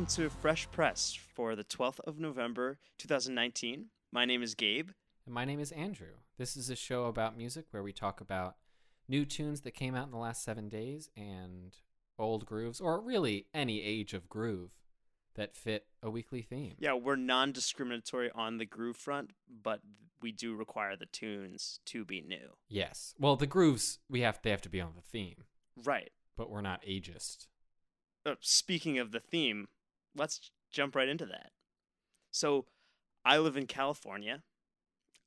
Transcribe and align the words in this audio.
welcome 0.00 0.14
to 0.16 0.30
Fresh 0.30 0.70
Press 0.70 1.18
for 1.34 1.54
the 1.54 1.62
12th 1.62 2.00
of 2.06 2.18
November 2.18 2.78
2019. 2.96 3.88
My 4.10 4.24
name 4.24 4.42
is 4.42 4.54
Gabe. 4.54 4.92
And 5.26 5.34
my 5.34 5.44
name 5.44 5.60
is 5.60 5.72
Andrew. 5.72 6.14
This 6.38 6.56
is 6.56 6.70
a 6.70 6.74
show 6.74 7.04
about 7.04 7.36
music 7.36 7.66
where 7.70 7.82
we 7.82 7.92
talk 7.92 8.18
about 8.22 8.56
new 9.08 9.26
tunes 9.26 9.60
that 9.60 9.72
came 9.72 9.94
out 9.94 10.06
in 10.06 10.10
the 10.10 10.16
last 10.16 10.42
seven 10.42 10.70
days 10.70 11.10
and 11.18 11.76
old 12.18 12.46
grooves, 12.46 12.80
or 12.80 12.98
really 12.98 13.44
any 13.52 13.82
age 13.82 14.14
of 14.14 14.26
groove 14.30 14.70
that 15.34 15.54
fit 15.54 15.84
a 16.02 16.08
weekly 16.08 16.40
theme. 16.40 16.76
Yeah, 16.78 16.94
we're 16.94 17.16
non 17.16 17.52
discriminatory 17.52 18.30
on 18.34 18.56
the 18.56 18.64
groove 18.64 18.96
front, 18.96 19.32
but 19.62 19.82
we 20.22 20.32
do 20.32 20.54
require 20.54 20.96
the 20.96 21.04
tunes 21.12 21.80
to 21.84 22.06
be 22.06 22.22
new. 22.22 22.54
Yes. 22.70 23.14
Well, 23.18 23.36
the 23.36 23.46
grooves 23.46 23.98
we 24.08 24.22
have 24.22 24.40
they 24.42 24.48
have 24.50 24.62
to 24.62 24.70
be 24.70 24.80
on 24.80 24.94
the 24.96 25.02
theme, 25.02 25.44
Right. 25.76 26.08
but 26.38 26.48
we're 26.48 26.62
not 26.62 26.82
ageist. 26.88 27.48
Uh, 28.24 28.36
speaking 28.40 28.98
of 28.98 29.12
the 29.12 29.20
theme, 29.20 29.68
let's 30.16 30.50
jump 30.70 30.94
right 30.94 31.08
into 31.08 31.26
that. 31.26 31.50
So, 32.30 32.66
I 33.24 33.38
live 33.38 33.56
in 33.56 33.66
California, 33.66 34.42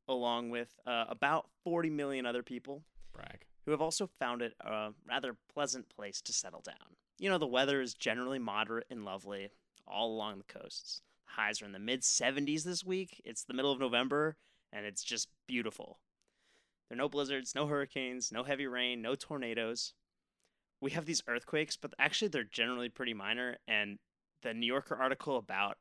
along 0.08 0.50
with 0.50 0.80
uh, 0.86 1.06
about 1.10 1.50
40 1.64 1.90
million 1.90 2.26
other 2.26 2.44
people 2.44 2.84
Brag. 3.14 3.46
who 3.66 3.72
have 3.72 3.82
also 3.82 4.10
found 4.20 4.42
it 4.42 4.54
a 4.62 4.90
rather 5.08 5.36
pleasant 5.54 5.90
place 5.90 6.22
to 6.22 6.34
settle 6.34 6.62
down. 6.62 6.98
You 7.20 7.30
know, 7.30 7.38
the 7.38 7.46
weather 7.46 7.82
is 7.82 7.94
generally 7.94 8.40
moderate 8.40 8.88
and 8.90 9.06
lovely 9.06 9.50
all 9.88 10.14
along 10.14 10.40
the 10.40 10.60
coasts. 10.60 11.02
Highs 11.26 11.62
are 11.62 11.66
in 11.66 11.72
the 11.72 11.80
mid 11.80 12.02
70s 12.02 12.64
this 12.64 12.84
week. 12.84 13.22
It's 13.26 13.44
the 13.44 13.54
middle 13.54 13.72
of 13.72 13.80
November, 13.80 14.38
and 14.72 14.86
it's 14.86 15.04
just 15.04 15.30
beautiful. 15.48 16.00
There 16.90 16.96
are 16.96 16.98
no 16.98 17.10
blizzards, 17.10 17.56
no 17.56 17.68
hurricanes, 17.68 18.32
no 18.32 18.44
heavy 18.44 18.68
rain, 18.68 19.02
no 19.02 19.16
tornadoes. 19.16 19.94
We 20.82 20.92
have 20.92 21.06
these 21.06 21.24
earthquakes, 21.28 21.78
but 21.78 21.94
actually 21.98 22.28
they're 22.28 22.44
generally 22.44 22.90
pretty 22.90 23.14
minor. 23.14 23.58
And 23.68 24.00
the 24.44 24.54
New 24.54 24.68
Yorker 24.68 24.96
article 24.96 25.38
about 25.38 25.78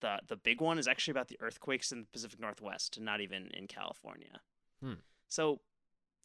the 0.00 0.18
the 0.28 0.36
big 0.36 0.60
one 0.60 0.78
is 0.78 0.88
actually 0.88 1.12
about 1.12 1.28
the 1.28 1.38
earthquakes 1.40 1.92
in 1.92 2.00
the 2.00 2.06
Pacific 2.12 2.40
Northwest, 2.40 2.96
and 2.96 3.06
not 3.06 3.20
even 3.20 3.50
in 3.54 3.66
California. 3.66 4.40
Hmm. 4.82 4.94
So, 5.28 5.60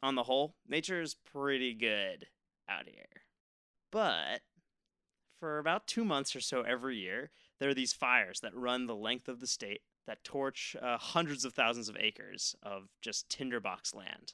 on 0.01 0.15
the 0.15 0.23
whole, 0.23 0.55
nature 0.67 1.01
is 1.01 1.15
pretty 1.15 1.73
good 1.73 2.27
out 2.67 2.87
here. 2.87 3.23
But 3.91 4.41
for 5.39 5.59
about 5.59 5.87
two 5.87 6.03
months 6.03 6.35
or 6.35 6.41
so 6.41 6.61
every 6.61 6.97
year, 6.97 7.31
there 7.59 7.69
are 7.69 7.75
these 7.75 7.93
fires 7.93 8.39
that 8.39 8.55
run 8.55 8.87
the 8.87 8.95
length 8.95 9.27
of 9.27 9.39
the 9.39 9.47
state 9.47 9.81
that 10.07 10.23
torch 10.23 10.75
uh, 10.81 10.97
hundreds 10.97 11.45
of 11.45 11.53
thousands 11.53 11.89
of 11.89 11.97
acres 11.99 12.55
of 12.63 12.89
just 13.01 13.29
tinderbox 13.29 13.93
land. 13.93 14.33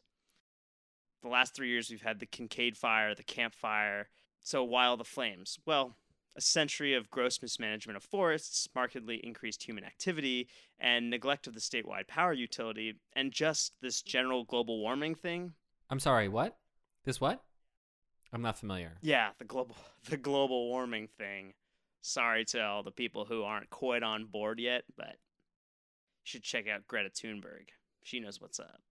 The 1.22 1.30
last 1.30 1.56
three 1.56 1.70
years, 1.70 1.90
we've 1.90 2.02
had 2.02 2.20
the 2.20 2.26
Kincade 2.26 2.76
Fire, 2.76 3.14
the 3.14 3.24
Camp 3.24 3.54
Fire. 3.54 4.10
So, 4.40 4.64
while 4.64 4.98
the 4.98 5.04
flames, 5.04 5.60
well, 5.66 5.96
a 6.36 6.42
century 6.42 6.94
of 6.94 7.10
gross 7.10 7.42
mismanagement 7.42 7.98
of 7.98 8.04
forests, 8.04 8.68
markedly 8.74 9.18
increased 9.18 9.64
human 9.64 9.84
activity, 9.84 10.48
and 10.80 11.10
neglect 11.10 11.48
of 11.48 11.54
the 11.54 11.60
statewide 11.60 12.08
power 12.08 12.34
utility, 12.34 12.96
and 13.14 13.32
just 13.32 13.74
this 13.82 14.02
general 14.02 14.44
global 14.44 14.80
warming 14.80 15.16
thing. 15.16 15.54
I'm 15.90 16.00
sorry, 16.00 16.28
what? 16.28 16.58
This 17.04 17.20
what? 17.20 17.44
I'm 18.34 18.42
not 18.42 18.58
familiar. 18.58 18.98
Yeah, 19.02 19.30
the 19.40 19.46
global 19.46 19.76
the 20.10 20.18
global 20.18 20.70
warming 20.70 21.08
thing. 21.18 21.54
Sorry 22.02 22.46
to 22.46 22.64
all 22.64 22.84
the 22.84 22.92
people 22.92 23.26
who 23.26 23.44
aren't 23.44 23.70
quite 23.70 24.04
on 24.04 24.26
board 24.26 24.60
yet, 24.60 24.84
but 24.98 25.18
you 26.24 26.24
should 26.24 26.44
check 26.44 26.68
out 26.68 26.88
Greta 26.88 27.10
Thunberg. 27.10 27.70
She 28.04 28.20
knows 28.20 28.42
what's 28.42 28.60
up. 28.60 28.82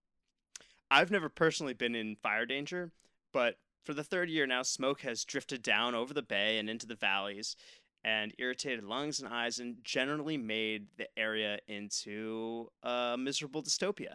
I've 0.91 1.11
never 1.11 1.29
personally 1.29 1.75
been 1.75 1.95
in 1.95 2.17
fire 2.17 2.47
danger, 2.47 2.93
but 3.33 3.57
for 3.85 3.95
the 3.95 4.05
third 4.05 4.29
year 4.29 4.47
now, 4.47 4.63
smoke 4.63 5.01
has 5.03 5.25
drifted 5.25 5.63
down 5.63 5.95
over 5.95 6.15
the 6.15 6.23
bay 6.23 6.59
and 6.59 6.69
into 6.69 6.87
the 6.87 6.95
valleys 6.95 7.57
and 8.03 8.35
irritated 8.39 8.85
lungs 8.85 9.21
and 9.21 9.33
eyes 9.33 9.59
and 9.59 9.77
generally 9.83 10.37
made 10.37 10.87
the 10.97 11.07
area 11.19 11.59
into 11.69 12.71
a 12.83 13.17
miserable 13.19 13.63
dystopia. 13.63 14.15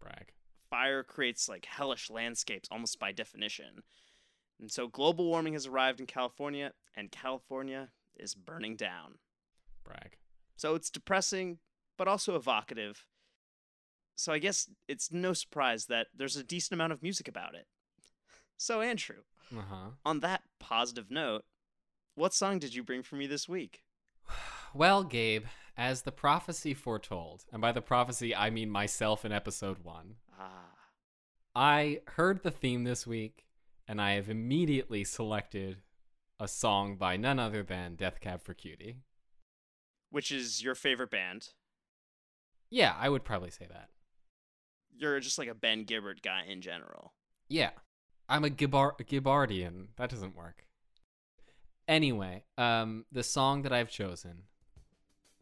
Brag. 0.00 0.32
Fire 0.68 1.02
creates 1.02 1.48
like 1.48 1.64
hellish 1.64 2.10
landscapes 2.10 2.68
almost 2.70 2.98
by 2.98 3.12
definition. 3.12 3.82
And 4.60 4.70
so 4.70 4.88
global 4.88 5.26
warming 5.26 5.54
has 5.54 5.66
arrived 5.66 6.00
in 6.00 6.06
California, 6.06 6.72
and 6.94 7.10
California 7.10 7.88
is 8.16 8.34
burning 8.34 8.76
down. 8.76 9.18
Brag. 9.84 10.16
So 10.56 10.74
it's 10.74 10.90
depressing, 10.90 11.58
but 11.96 12.08
also 12.08 12.36
evocative. 12.36 13.06
So 14.16 14.32
I 14.32 14.38
guess 14.38 14.68
it's 14.86 15.10
no 15.10 15.32
surprise 15.32 15.86
that 15.86 16.08
there's 16.14 16.36
a 16.36 16.44
decent 16.44 16.74
amount 16.74 16.92
of 16.92 17.02
music 17.02 17.26
about 17.26 17.54
it. 17.54 17.66
So, 18.62 18.82
Andrew, 18.82 19.22
Uh 19.56 19.62
huh. 19.62 19.90
on 20.04 20.20
that 20.20 20.42
positive 20.58 21.10
note, 21.10 21.46
what 22.14 22.34
song 22.34 22.58
did 22.58 22.74
you 22.74 22.82
bring 22.84 23.02
for 23.02 23.16
me 23.16 23.26
this 23.26 23.48
week? 23.48 23.82
Well, 24.74 25.02
Gabe, 25.02 25.46
as 25.78 26.02
the 26.02 26.12
prophecy 26.12 26.74
foretold, 26.74 27.44
and 27.50 27.60
by 27.62 27.72
the 27.72 27.80
prophecy 27.82 28.36
I 28.36 28.50
mean 28.50 28.70
myself 28.70 29.24
in 29.24 29.32
episode 29.32 29.78
one, 29.82 30.16
Ah, 30.38 30.74
I 31.56 32.02
heard 32.06 32.42
the 32.44 32.50
theme 32.52 32.84
this 32.84 33.04
week, 33.06 33.46
and 33.88 33.98
I 34.00 34.12
have 34.12 34.28
immediately 34.28 35.02
selected 35.04 35.78
a 36.38 36.46
song 36.46 36.96
by 36.98 37.16
none 37.16 37.38
other 37.40 37.62
than 37.64 37.96
Death 37.96 38.20
Cab 38.20 38.42
for 38.42 38.52
Cutie. 38.54 38.98
which 40.10 40.30
is 40.30 40.62
your 40.62 40.74
favorite 40.76 41.10
band? 41.10 41.48
Yeah, 42.68 42.94
I 42.96 43.08
would 43.08 43.24
probably 43.24 43.50
say 43.50 43.66
that. 43.70 43.88
You're 44.96 45.18
just 45.18 45.38
like 45.38 45.48
a 45.48 45.54
Ben 45.54 45.82
Gibbard 45.84 46.20
guy 46.22 46.44
in 46.46 46.60
general. 46.60 47.14
Yeah, 47.48 47.70
I'm 48.30 48.44
a 48.44 48.48
Gibbar- 48.48 48.96
Gibbardian. 49.00 49.88
That 49.96 50.08
doesn't 50.08 50.36
work. 50.36 50.64
Anyway, 51.88 52.44
um, 52.56 53.04
the 53.10 53.24
song 53.24 53.62
that 53.62 53.72
I've 53.72 53.90
chosen 53.90 54.44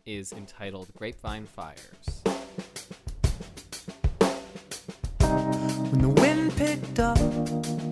is 0.06 0.32
entitled 0.32 0.88
Grapevine 0.96 1.44
Fires. 1.44 2.22
When 5.90 6.00
the 6.00 6.08
wind 6.08 6.56
picked 6.56 6.98
up, 6.98 7.18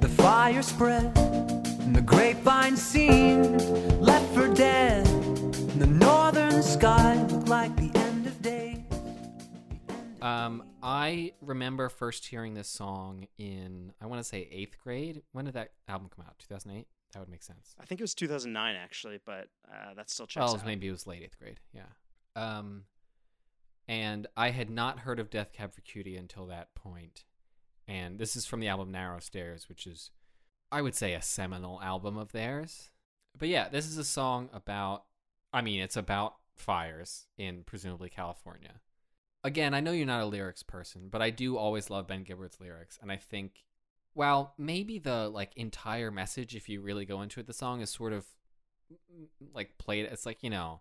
the 0.01 0.09
fire 0.17 0.62
spread, 0.62 1.13
and 1.19 1.95
the 1.95 2.01
grapevine 2.01 2.78
seemed 2.78 3.61
left 4.01 4.33
for 4.34 4.49
dead. 4.49 5.07
And 5.07 5.78
the 5.78 5.87
northern 5.87 6.63
sky 6.63 7.23
looked 7.25 7.49
like 7.49 7.77
the 7.77 7.91
end 7.99 8.27
of 8.27 8.41
days. 8.41 8.78
Um, 10.23 10.63
I 10.87 11.33
remember 11.41 11.89
first 11.89 12.27
hearing 12.27 12.55
this 12.55 12.69
song 12.69 13.27
in, 13.39 13.93
I 14.01 14.07
want 14.07 14.21
to 14.21 14.25
say 14.25 14.49
eighth 14.53 14.77
grade. 14.79 15.23
When 15.33 15.45
did 15.47 15.55
that 15.55 15.73
album 15.89 16.09
come 16.15 16.25
out? 16.25 16.39
2008? 16.39 16.87
That 17.13 17.19
would 17.19 17.29
make 17.29 17.43
sense. 17.43 17.75
I 17.81 17.85
think 17.87 18.01
it 18.01 18.05
was 18.05 18.15
2009 18.15 18.77
actually, 18.77 19.19
but 19.27 19.49
uh, 19.69 19.95
that 19.97 20.09
still 20.11 20.27
checks 20.27 20.45
Well, 20.45 20.55
out. 20.55 20.65
maybe 20.65 20.87
it 20.87 20.93
was 20.93 21.05
late 21.07 21.23
eighth 21.25 21.39
grade. 21.41 21.59
Yeah. 21.73 21.87
Um, 22.37 22.85
and 23.89 24.29
I 24.37 24.51
had 24.51 24.71
not 24.71 25.01
heard 25.01 25.19
of 25.19 25.29
Death 25.29 25.53
Cab 25.53 25.73
for 25.75 25.81
Cutie 25.81 26.17
until 26.17 26.47
that 26.47 26.73
point. 26.77 27.25
And 27.89 28.19
this 28.19 28.37
is 28.37 28.47
from 28.47 28.61
the 28.61 28.69
album 28.69 28.93
Narrow 28.93 29.19
Stairs, 29.19 29.69
which 29.69 29.89
is, 29.89 30.11
I 30.71 30.83
would 30.83 30.95
say, 30.95 31.15
a 31.15 31.23
seminal 31.23 31.81
album 31.83 32.17
of 32.17 32.31
theirs. 32.31 32.91
But 33.37 33.49
yeah, 33.49 33.69
this 33.69 33.87
is 33.87 33.99
a 33.99 34.05
song 34.05 34.51
about, 34.53 35.05
I 35.53 35.63
mean, 35.63 35.81
it's 35.81 35.97
about 35.97 36.37
fires 36.55 37.27
in 37.39 37.65
presumably 37.65 38.09
California. 38.09 38.81
Again, 39.47 39.75
I 39.75 39.81
know 39.81 39.93
you're 39.93 40.07
not 40.07 40.22
a 40.22 40.27
lyrics 40.27 40.65
person, 40.65 41.09
but 41.09 41.22
I 41.22 41.31
do 41.31 41.57
always 41.57 41.89
love 41.89 42.09
Ben 42.09 42.25
Gibbard's 42.25 42.60
lyrics. 42.60 42.98
And 43.01 43.13
I 43.13 43.16
think, 43.16 43.65
well, 44.13 44.54
maybe 44.59 44.98
the 44.98 45.28
like 45.28 45.53
entire 45.57 46.10
message, 46.10 46.57
if 46.57 46.69
you 46.69 46.81
really 46.81 47.04
go 47.04 47.22
into 47.22 47.39
it, 47.39 47.47
the 47.47 47.53
song 47.53 47.81
is 47.81 47.91
sort 47.91 48.13
of 48.13 48.27
mm, 48.93 49.27
like 49.54 49.78
played. 49.78 50.07
It's 50.07 50.27
like, 50.27 50.43
you 50.43 50.51
know, 50.51 50.81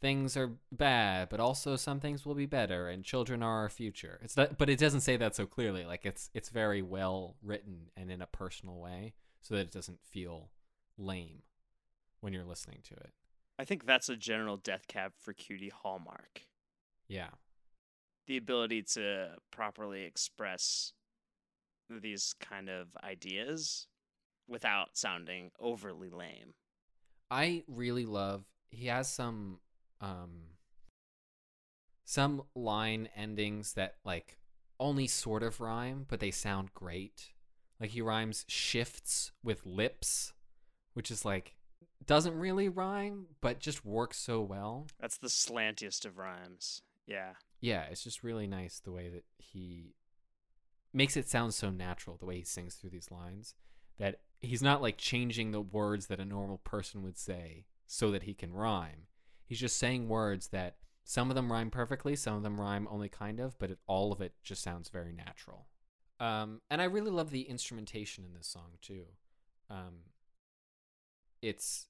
things 0.00 0.36
are 0.36 0.52
bad, 0.72 1.28
but 1.28 1.40
also 1.40 1.76
some 1.76 2.00
things 2.00 2.26
will 2.26 2.34
be 2.34 2.46
better, 2.46 2.88
and 2.88 3.04
children 3.04 3.42
are 3.42 3.60
our 3.60 3.68
future. 3.68 4.18
It's 4.22 4.36
not, 4.36 4.58
but 4.58 4.68
it 4.68 4.78
doesn't 4.78 5.02
say 5.02 5.16
that 5.16 5.36
so 5.36 5.46
clearly. 5.46 5.84
Like 5.84 6.04
it's 6.04 6.30
it's 6.34 6.48
very 6.48 6.82
well 6.82 7.36
written 7.42 7.90
and 7.96 8.10
in 8.10 8.22
a 8.22 8.26
personal 8.26 8.80
way, 8.80 9.14
so 9.40 9.54
that 9.54 9.60
it 9.60 9.70
doesn't 9.70 10.00
feel 10.02 10.50
lame 10.98 11.42
when 12.20 12.32
you're 12.32 12.44
listening 12.44 12.80
to 12.88 12.94
it. 12.94 13.12
I 13.58 13.64
think 13.64 13.84
that's 13.84 14.08
a 14.08 14.16
general 14.16 14.56
Death 14.56 14.88
Cab 14.88 15.12
for 15.18 15.32
Cutie 15.32 15.68
hallmark. 15.68 16.42
Yeah, 17.08 17.28
The 18.26 18.36
ability 18.36 18.82
to 18.94 19.36
properly 19.50 20.04
express 20.04 20.92
these 21.88 22.34
kind 22.38 22.68
of 22.68 22.96
ideas 23.02 23.88
without 24.48 24.96
sounding 24.96 25.50
overly 25.58 26.10
lame. 26.10 26.54
I 27.30 27.64
really 27.66 28.06
love. 28.06 28.44
He 28.70 28.86
has 28.86 29.08
some 29.08 29.60
um 30.00 30.42
some 32.04 32.42
line 32.54 33.08
endings 33.16 33.74
that 33.74 33.96
like 34.04 34.38
only 34.78 35.06
sort 35.06 35.42
of 35.42 35.60
rhyme, 35.60 36.06
but 36.08 36.20
they 36.20 36.30
sound 36.30 36.74
great. 36.74 37.32
Like 37.80 37.90
he 37.90 38.00
rhymes 38.00 38.44
shifts 38.48 39.32
with 39.42 39.64
lips, 39.64 40.32
which 40.94 41.10
is 41.10 41.24
like 41.24 41.54
doesn't 42.06 42.38
really 42.38 42.68
rhyme, 42.68 43.26
but 43.40 43.60
just 43.60 43.84
works 43.84 44.18
so 44.18 44.40
well. 44.40 44.86
That's 44.98 45.18
the 45.18 45.28
slantiest 45.28 46.04
of 46.04 46.18
rhymes. 46.18 46.82
Yeah. 47.06 47.34
Yeah, 47.60 47.84
it's 47.90 48.02
just 48.02 48.22
really 48.22 48.46
nice 48.46 48.80
the 48.80 48.92
way 48.92 49.08
that 49.08 49.24
he 49.38 49.94
makes 50.92 51.16
it 51.16 51.28
sound 51.28 51.54
so 51.54 51.70
natural 51.70 52.16
the 52.16 52.26
way 52.26 52.36
he 52.36 52.44
sings 52.44 52.74
through 52.74 52.90
these 52.90 53.12
lines 53.12 53.54
that 53.98 54.20
he's 54.40 54.62
not 54.62 54.82
like 54.82 54.96
changing 54.96 55.52
the 55.52 55.60
words 55.60 56.06
that 56.06 56.18
a 56.18 56.24
normal 56.24 56.58
person 56.58 57.02
would 57.02 57.18
say 57.18 57.66
so 57.86 58.10
that 58.10 58.24
he 58.24 58.34
can 58.34 58.52
rhyme. 58.52 59.06
He's 59.44 59.60
just 59.60 59.76
saying 59.76 60.08
words 60.08 60.48
that 60.48 60.76
some 61.04 61.28
of 61.28 61.36
them 61.36 61.52
rhyme 61.52 61.70
perfectly, 61.70 62.16
some 62.16 62.34
of 62.34 62.42
them 62.42 62.60
rhyme 62.60 62.88
only 62.90 63.08
kind 63.08 63.40
of, 63.40 63.58
but 63.58 63.70
it, 63.70 63.78
all 63.86 64.12
of 64.12 64.20
it 64.20 64.32
just 64.42 64.62
sounds 64.62 64.88
very 64.88 65.12
natural. 65.12 65.66
Um, 66.18 66.60
and 66.70 66.80
I 66.80 66.84
really 66.84 67.10
love 67.10 67.30
the 67.30 67.42
instrumentation 67.42 68.24
in 68.24 68.34
this 68.34 68.46
song 68.46 68.78
too. 68.80 69.04
Um, 69.68 70.04
it's 71.42 71.86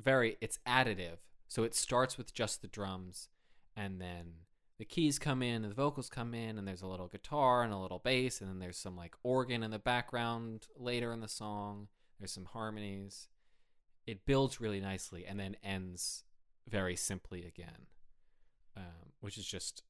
very 0.00 0.36
it's 0.40 0.58
additive. 0.66 1.18
So 1.48 1.64
it 1.64 1.74
starts 1.74 2.16
with 2.16 2.32
just 2.32 2.62
the 2.62 2.68
drums, 2.68 3.28
and 3.76 4.00
then 4.00 4.34
the 4.80 4.86
keys 4.86 5.18
come 5.18 5.42
in, 5.42 5.62
and 5.62 5.70
the 5.70 5.74
vocals 5.74 6.08
come 6.08 6.32
in, 6.32 6.56
and 6.56 6.66
there's 6.66 6.80
a 6.80 6.86
little 6.86 7.06
guitar 7.06 7.62
and 7.62 7.70
a 7.70 7.76
little 7.76 7.98
bass, 7.98 8.40
and 8.40 8.48
then 8.48 8.60
there's 8.60 8.78
some 8.78 8.96
like 8.96 9.14
organ 9.22 9.62
in 9.62 9.70
the 9.70 9.78
background 9.78 10.68
later 10.74 11.12
in 11.12 11.20
the 11.20 11.28
song. 11.28 11.88
There's 12.18 12.32
some 12.32 12.46
harmonies. 12.46 13.28
It 14.06 14.24
builds 14.24 14.58
really 14.58 14.80
nicely, 14.80 15.26
and 15.26 15.38
then 15.38 15.56
ends 15.62 16.24
very 16.66 16.96
simply 16.96 17.44
again, 17.44 17.88
um, 18.74 19.12
which 19.20 19.36
is 19.36 19.44
just 19.44 19.82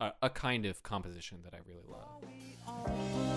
a, 0.00 0.12
a 0.22 0.30
kind 0.30 0.64
of 0.64 0.82
composition 0.82 1.40
that 1.44 1.52
I 1.52 1.58
really 1.66 1.84
love. 1.86 3.27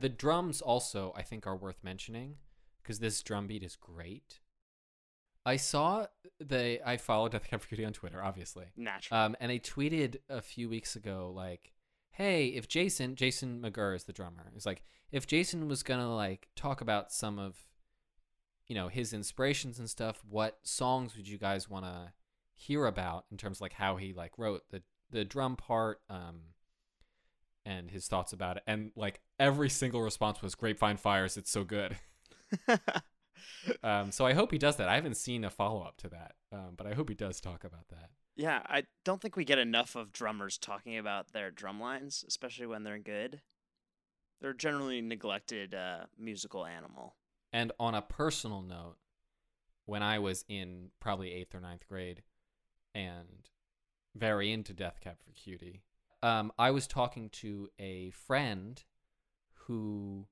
The 0.00 0.08
drums 0.08 0.60
also, 0.60 1.12
I 1.16 1.22
think, 1.22 1.46
are 1.46 1.56
worth 1.56 1.82
mentioning 1.82 2.36
because 2.82 2.98
this 3.00 3.22
drum 3.22 3.46
beat 3.46 3.62
is 3.62 3.76
great. 3.76 4.40
I 5.44 5.56
saw 5.56 6.06
they. 6.38 6.80
I 6.84 6.96
followed 6.96 7.32
Death 7.32 7.48
Cab 7.48 7.60
for 7.60 7.68
Cutie 7.68 7.84
on 7.84 7.92
Twitter, 7.92 8.22
obviously, 8.22 8.66
Natural. 8.76 9.18
um, 9.20 9.36
and 9.40 9.50
they 9.50 9.58
tweeted 9.58 10.16
a 10.28 10.40
few 10.42 10.68
weeks 10.68 10.96
ago, 10.96 11.32
like, 11.34 11.72
"Hey, 12.10 12.48
if 12.48 12.68
Jason, 12.68 13.14
Jason 13.16 13.60
McGerr 13.60 13.94
is 13.96 14.04
the 14.04 14.12
drummer, 14.12 14.52
is 14.54 14.66
like, 14.66 14.82
if 15.10 15.26
Jason 15.26 15.66
was 15.68 15.82
gonna 15.82 16.14
like 16.14 16.48
talk 16.56 16.80
about 16.80 17.10
some 17.12 17.38
of, 17.38 17.66
you 18.66 18.74
know, 18.74 18.88
his 18.88 19.12
inspirations 19.12 19.78
and 19.78 19.88
stuff, 19.88 20.22
what 20.28 20.58
songs 20.62 21.16
would 21.16 21.26
you 21.28 21.38
guys 21.38 21.68
want 21.68 21.84
to 21.86 22.12
hear 22.54 22.84
about 22.86 23.24
in 23.30 23.36
terms 23.38 23.58
of 23.58 23.62
like 23.62 23.72
how 23.74 23.96
he 23.96 24.12
like 24.12 24.32
wrote 24.38 24.62
the 24.70 24.82
the 25.10 25.24
drum 25.24 25.56
part, 25.56 26.00
um, 26.10 26.40
and 27.70 27.90
his 27.90 28.08
thoughts 28.08 28.32
about 28.32 28.56
it, 28.56 28.62
and 28.66 28.90
like 28.96 29.20
every 29.38 29.70
single 29.70 30.02
response 30.02 30.42
was 30.42 30.54
Grapevine 30.54 30.96
Fires, 30.96 31.36
it's 31.36 31.50
so 31.50 31.64
good. 31.64 31.96
Um, 33.82 34.10
so 34.10 34.26
I 34.26 34.34
hope 34.34 34.52
he 34.52 34.58
does 34.58 34.76
that. 34.76 34.88
I 34.88 34.94
haven't 34.94 35.16
seen 35.16 35.44
a 35.44 35.50
follow 35.50 35.82
up 35.82 35.96
to 35.98 36.08
that, 36.08 36.34
um, 36.52 36.74
but 36.76 36.86
I 36.86 36.94
hope 36.94 37.08
he 37.08 37.14
does 37.14 37.40
talk 37.40 37.64
about 37.64 37.88
that. 37.88 38.10
yeah, 38.36 38.62
I 38.66 38.84
don't 39.04 39.20
think 39.20 39.36
we 39.36 39.44
get 39.44 39.58
enough 39.58 39.96
of 39.96 40.12
drummers 40.12 40.56
talking 40.58 40.96
about 40.96 41.32
their 41.32 41.50
drum 41.50 41.80
lines, 41.80 42.24
especially 42.26 42.66
when 42.66 42.84
they're 42.84 42.98
good. 42.98 43.40
They're 44.40 44.54
generally 44.54 45.00
neglected 45.00 45.74
uh, 45.74 46.06
musical 46.18 46.64
animal. 46.64 47.16
And 47.52 47.72
on 47.78 47.94
a 47.94 48.02
personal 48.02 48.62
note, 48.62 48.96
when 49.84 50.02
I 50.02 50.18
was 50.18 50.44
in 50.48 50.90
probably 51.00 51.32
eighth 51.32 51.54
or 51.54 51.60
ninth 51.60 51.86
grade 51.88 52.22
and 52.94 53.50
very 54.14 54.52
into 54.52 54.72
Death 54.72 55.00
Cab 55.02 55.16
for 55.22 55.32
Cutie, 55.32 55.82
um, 56.22 56.52
I 56.58 56.70
was 56.70 56.86
talking 56.86 57.28
to 57.30 57.68
a 57.78 58.10
friend 58.10 58.82
who 59.66 60.26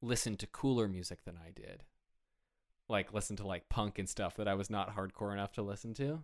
listened 0.00 0.38
to 0.40 0.46
cooler 0.46 0.88
music 0.88 1.24
than 1.24 1.36
I 1.36 1.50
did. 1.50 1.84
Like, 2.88 3.12
listened 3.12 3.38
to 3.38 3.46
like 3.46 3.68
punk 3.68 3.98
and 3.98 4.08
stuff 4.08 4.36
that 4.36 4.48
I 4.48 4.54
was 4.54 4.70
not 4.70 4.94
hardcore 4.94 5.32
enough 5.32 5.52
to 5.52 5.62
listen 5.62 5.94
to. 5.94 6.22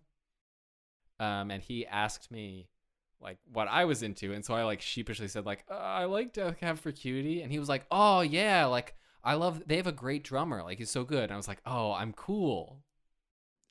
Um, 1.18 1.50
and 1.50 1.62
he 1.62 1.86
asked 1.86 2.30
me 2.30 2.68
like 3.20 3.38
what 3.52 3.68
I 3.68 3.84
was 3.84 4.02
into, 4.02 4.32
and 4.32 4.44
so 4.44 4.54
I 4.54 4.64
like 4.64 4.80
sheepishly 4.80 5.28
said 5.28 5.46
like 5.46 5.64
uh, 5.70 5.74
I 5.74 6.04
like 6.04 6.32
Death 6.32 6.58
Cab 6.58 6.78
for 6.78 6.90
Cutie, 6.90 7.42
and 7.42 7.52
he 7.52 7.58
was 7.58 7.68
like, 7.68 7.86
oh 7.90 8.20
yeah, 8.20 8.66
like 8.66 8.96
I 9.22 9.34
love 9.34 9.62
they 9.66 9.76
have 9.76 9.86
a 9.86 9.92
great 9.92 10.24
drummer, 10.24 10.62
like 10.62 10.78
he's 10.78 10.90
so 10.90 11.04
good. 11.04 11.24
And 11.24 11.32
I 11.32 11.36
was 11.36 11.48
like, 11.48 11.60
oh, 11.66 11.92
I'm 11.92 12.12
cool. 12.12 12.82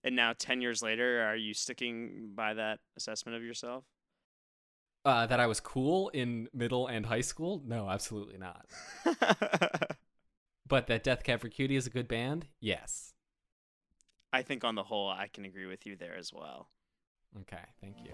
And 0.04 0.16
now, 0.16 0.34
10 0.38 0.62
years 0.62 0.82
later, 0.82 1.24
are 1.24 1.36
you 1.36 1.54
sticking 1.54 2.32
by 2.34 2.56
that 2.56 2.80
assessment 2.98 3.38
of 3.38 3.44
yourself? 3.44 3.84
Uh, 5.03 5.25
that 5.25 5.39
I 5.39 5.48
was 5.48 5.59
cool 5.59 6.09
in 6.09 6.48
middle 6.53 6.86
and 6.86 7.06
high 7.06 7.21
school? 7.21 7.63
No, 7.65 7.89
absolutely 7.89 8.38
not. 8.38 8.68
But 10.71 10.88
that 10.88 11.03
Death 11.03 11.25
Cab 11.25 11.42
for 11.42 11.50
Cutie 11.50 11.75
is 11.75 11.86
a 11.86 11.89
good 11.89 12.07
band? 12.07 12.48
Yes. 12.62 13.12
I 14.31 14.42
think 14.42 14.63
on 14.63 14.75
the 14.75 14.83
whole, 14.83 15.09
I 15.09 15.27
can 15.27 15.44
agree 15.44 15.65
with 15.65 15.86
you 15.86 15.98
there 15.98 16.15
as 16.15 16.31
well. 16.31 16.69
Okay, 17.42 17.59
thank 17.81 17.98
you. 18.06 18.13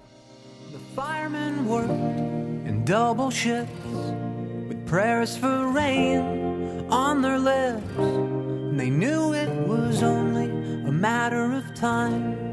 The 0.72 0.80
firemen 0.96 1.68
worked 1.68 1.92
in 1.92 2.84
double 2.84 3.30
shifts 3.30 3.86
with 3.86 4.88
prayers 4.88 5.38
for 5.38 5.68
rain 5.68 6.88
on 6.90 7.22
their 7.22 7.38
lips. 7.38 7.84
And 8.00 8.80
they 8.80 8.90
knew 8.90 9.36
it 9.36 9.68
was 9.68 10.02
only 10.02 10.46
a 10.46 10.92
matter 10.92 11.54
of 11.54 11.76
time. 11.76 12.47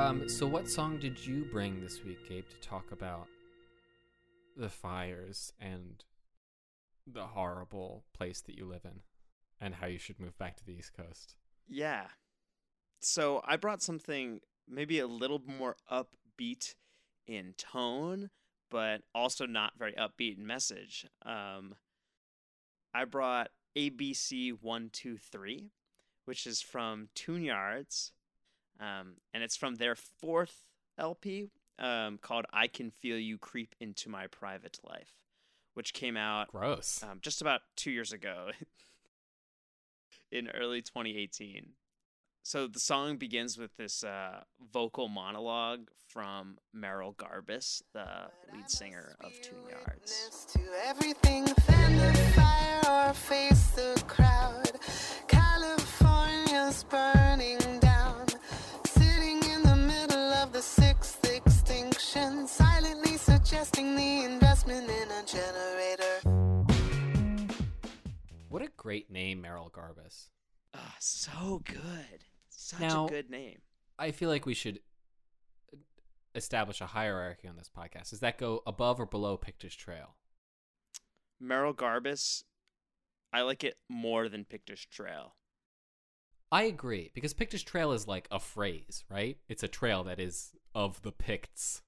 Um, 0.00 0.30
so 0.30 0.46
what 0.46 0.66
song 0.66 0.96
did 0.96 1.26
you 1.26 1.44
bring 1.44 1.82
this 1.82 2.02
week, 2.02 2.26
Gabe, 2.26 2.48
to 2.48 2.66
talk 2.66 2.90
about 2.90 3.26
the 4.56 4.70
fires 4.70 5.52
and 5.60 6.02
the 7.06 7.26
horrible 7.26 8.04
place 8.14 8.40
that 8.40 8.56
you 8.56 8.64
live 8.64 8.86
in 8.86 9.02
and 9.60 9.74
how 9.74 9.88
you 9.88 9.98
should 9.98 10.18
move 10.18 10.38
back 10.38 10.56
to 10.56 10.64
the 10.64 10.72
East 10.72 10.94
Coast? 10.96 11.34
Yeah. 11.68 12.06
So 13.00 13.42
I 13.44 13.58
brought 13.58 13.82
something 13.82 14.40
maybe 14.66 15.00
a 15.00 15.06
little 15.06 15.42
more 15.46 15.76
upbeat 15.92 16.76
in 17.26 17.52
tone, 17.58 18.30
but 18.70 19.02
also 19.14 19.44
not 19.44 19.74
very 19.78 19.92
upbeat 19.92 20.38
in 20.38 20.46
message. 20.46 21.04
Um, 21.26 21.74
I 22.94 23.04
brought 23.04 23.50
ABC 23.76 24.52
123, 24.62 25.72
which 26.24 26.46
is 26.46 26.62
from 26.62 27.10
Tune 27.14 27.44
Yards, 27.44 28.12
um, 28.80 29.14
and 29.34 29.42
it's 29.42 29.56
from 29.56 29.76
their 29.76 29.94
fourth 29.94 30.64
LP 30.98 31.50
um, 31.78 32.18
called 32.18 32.46
I 32.52 32.66
Can 32.66 32.90
Feel 32.90 33.18
You 33.18 33.38
Creep 33.38 33.74
Into 33.80 34.08
My 34.08 34.26
Private 34.26 34.78
Life, 34.84 35.12
which 35.74 35.92
came 35.92 36.16
out 36.16 36.48
Gross. 36.48 37.02
um, 37.08 37.18
just 37.22 37.40
about 37.40 37.60
two 37.76 37.90
years 37.90 38.12
ago 38.12 38.50
in 40.32 40.48
early 40.48 40.82
2018. 40.82 41.70
So 42.42 42.66
the 42.66 42.80
song 42.80 43.16
begins 43.18 43.58
with 43.58 43.76
this 43.76 44.02
uh, 44.02 44.40
vocal 44.72 45.08
monologue 45.08 45.88
from 46.08 46.58
Merrill 46.72 47.12
Garbus, 47.14 47.82
the 47.92 48.06
lead 48.52 48.68
singer 48.68 49.14
of 49.20 49.30
Tune 49.42 49.58
Yards. 49.68 50.46
To 50.54 50.60
everything, 50.86 51.46
fan 51.46 51.96
the 51.96 52.18
fire 52.34 53.08
or 53.08 53.14
face 53.14 53.66
the 53.68 54.02
crowd. 54.08 54.72
California's 55.28 56.82
burning 56.84 57.59
extinction, 62.10 62.46
silently 62.46 63.16
suggesting 63.16 63.94
the 63.94 64.24
investment 64.24 64.90
in 64.90 65.08
a 65.12 65.24
generator. 65.24 66.20
What 68.48 68.62
a 68.62 68.68
great 68.76 69.10
name, 69.10 69.40
Merrill 69.40 69.70
Garbus. 69.70 70.30
Ah, 70.74 70.96
so 70.98 71.62
good. 71.64 72.24
Such 72.48 72.80
Now- 72.80 73.06
a 73.06 73.08
good 73.08 73.30
name. 73.30 73.62
I 73.98 74.10
feel 74.10 74.28
like 74.28 74.44
we 74.44 74.54
should 74.54 74.80
establish 76.34 76.80
a 76.80 76.86
hierarchy 76.86 77.46
on 77.46 77.56
this 77.56 77.68
podcast. 77.70 78.10
Does 78.10 78.20
that 78.20 78.38
go 78.38 78.62
above 78.66 78.98
or 78.98 79.06
below 79.06 79.36
Pictish 79.36 79.76
Trail? 79.76 80.16
Merrill 81.38 81.74
Garbus, 81.74 82.42
I 83.32 83.42
like 83.42 83.62
it 83.62 83.78
more 83.88 84.28
than 84.28 84.44
Pictish 84.44 84.88
Trail. 84.90 85.36
I 86.50 86.64
agree 86.64 87.12
because 87.14 87.34
Pictish 87.34 87.64
Trail 87.64 87.92
is 87.92 88.08
like 88.08 88.26
a 88.32 88.40
phrase, 88.40 89.04
right? 89.08 89.38
It's 89.48 89.62
a 89.62 89.68
trail 89.68 90.02
that 90.04 90.18
is 90.18 90.56
of 90.74 91.02
the 91.02 91.12
Picts. 91.12 91.82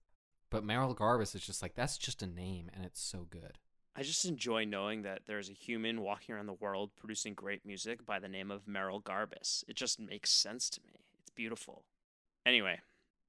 But 0.53 0.65
Merrill 0.65 0.95
Garbus 0.95 1.35
is 1.35 1.41
just 1.41 1.63
like 1.63 1.75
that's 1.75 1.97
just 1.97 2.23
a 2.23 2.27
name 2.27 2.71
and 2.75 2.85
it's 2.85 3.01
so 3.01 3.27
good. 3.31 3.59
I 3.97 4.03
just 4.03 4.27
enjoy 4.27 4.67
knowing 4.67 5.01
that 5.01 5.23
there's 5.27 5.49
a 5.49 5.55
human 5.55 6.03
walking 6.03 6.35
around 6.35 6.47
the 6.47 6.53
world 6.53 6.91
producing 6.95 7.33
great 7.33 7.65
music 7.65 8.05
by 8.05 8.19
the 8.19 8.29
name 8.29 8.51
of 8.51 8.69
Merrill 8.69 9.01
Garbus. 9.01 9.65
It 9.67 9.77
just 9.77 9.99
makes 9.99 10.31
sense 10.31 10.69
to 10.71 10.83
me. 10.87 11.01
It's 11.23 11.31
beautiful. 11.31 11.85
Anyway, 12.45 12.81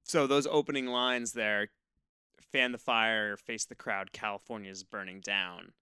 so 0.02 0.26
those 0.26 0.46
opening 0.46 0.86
lines 0.86 1.32
there 1.32 1.68
fan 2.52 2.72
the 2.72 2.78
fire, 2.78 3.38
face 3.38 3.64
the 3.64 3.74
crowd, 3.74 4.12
California's 4.12 4.84
burning 4.84 5.20
down. 5.20 5.72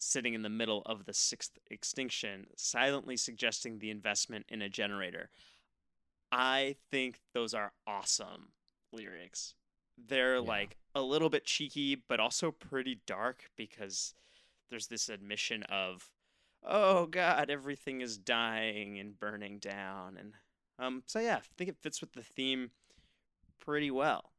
Sitting 0.00 0.34
in 0.34 0.42
the 0.42 0.48
middle 0.48 0.82
of 0.86 1.04
the 1.04 1.14
sixth 1.14 1.58
extinction, 1.70 2.46
silently 2.56 3.16
suggesting 3.16 3.78
the 3.78 3.90
investment 3.90 4.44
in 4.48 4.60
a 4.60 4.68
generator. 4.68 5.30
I 6.32 6.74
think 6.90 7.20
those 7.32 7.54
are 7.54 7.72
awesome 7.86 8.48
lyrics. 8.92 9.54
They're 10.06 10.36
Yeah. 10.36 10.40
like 10.40 10.76
a 10.94 11.02
little 11.02 11.28
bit 11.30 11.44
cheeky, 11.44 11.94
but 11.96 12.20
also 12.20 12.50
pretty 12.50 13.00
dark 13.06 13.50
because 13.56 14.14
there's 14.70 14.86
this 14.88 15.08
admission 15.08 15.62
of 15.64 16.10
oh 16.62 17.06
god, 17.06 17.50
everything 17.50 18.00
is 18.00 18.18
dying 18.18 18.98
and 18.98 19.18
burning 19.18 19.58
down, 19.58 20.16
and 20.16 20.34
um, 20.78 21.02
so 21.06 21.18
yeah, 21.18 21.36
I 21.36 21.40
think 21.56 21.70
it 21.70 21.76
fits 21.80 22.00
with 22.00 22.12
the 22.12 22.22
theme 22.22 22.70
pretty 23.58 23.90
well. 23.90 24.32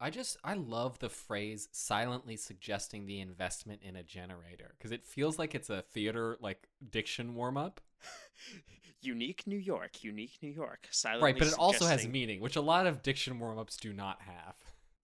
I 0.00 0.10
just 0.10 0.36
I 0.42 0.54
love 0.54 0.98
the 0.98 1.08
phrase 1.08 1.68
silently 1.72 2.36
suggesting 2.36 3.06
the 3.06 3.20
investment 3.20 3.82
in 3.82 3.94
a 3.96 4.02
generator 4.02 4.74
because 4.76 4.90
it 4.92 5.04
feels 5.06 5.38
like 5.38 5.54
it's 5.54 5.70
a 5.70 5.82
theater 5.82 6.36
like 6.40 6.68
diction 6.90 7.34
warm 7.34 7.56
up. 7.56 7.80
unique 9.00 9.46
New 9.46 9.58
York, 9.58 10.02
unique 10.02 10.38
New 10.42 10.50
York. 10.50 10.88
Silently 10.90 11.32
Right, 11.32 11.38
but 11.38 11.48
it 11.48 11.54
also 11.54 11.86
has 11.86 12.06
meaning, 12.06 12.40
which 12.40 12.56
a 12.56 12.60
lot 12.60 12.86
of 12.86 13.02
diction 13.02 13.38
warm 13.38 13.58
ups 13.58 13.76
do 13.76 13.92
not 13.92 14.22
have. 14.22 14.54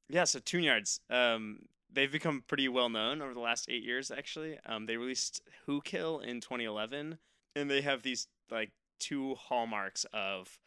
Yeah, 0.09 0.25
so 0.25 0.38
Tune 0.38 0.65
Yards, 0.65 1.00
um, 1.11 1.61
they've 1.93 2.11
become 2.11 2.43
pretty 2.47 2.69
well 2.69 2.88
known 2.88 3.21
over 3.21 3.35
the 3.35 3.41
last 3.41 3.69
eight 3.69 3.85
years. 3.85 4.11
Actually, 4.11 4.59
um, 4.67 4.87
they 4.87 4.97
released 4.97 5.43
Who 5.67 5.81
Kill 5.83 6.21
in 6.21 6.41
2011, 6.41 7.19
and 7.55 7.71
they 7.71 7.83
have 7.83 8.03
these 8.03 8.27
like 8.50 8.71
two 8.99 9.35
hallmarks 9.35 10.07
of 10.12 10.59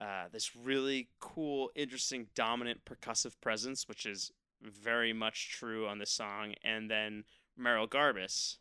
uh, 0.00 0.24
this 0.32 0.56
really 0.56 1.08
cool, 1.20 1.70
interesting, 1.74 2.26
dominant 2.34 2.84
percussive 2.84 3.40
presence, 3.40 3.88
which 3.88 4.06
is 4.06 4.32
very 4.60 5.12
much 5.12 5.50
true 5.50 5.86
on 5.86 5.98
this 5.98 6.10
song, 6.10 6.54
and 6.64 6.90
then 6.90 7.24
Merrill 7.56 7.88
Garbus 7.88 8.56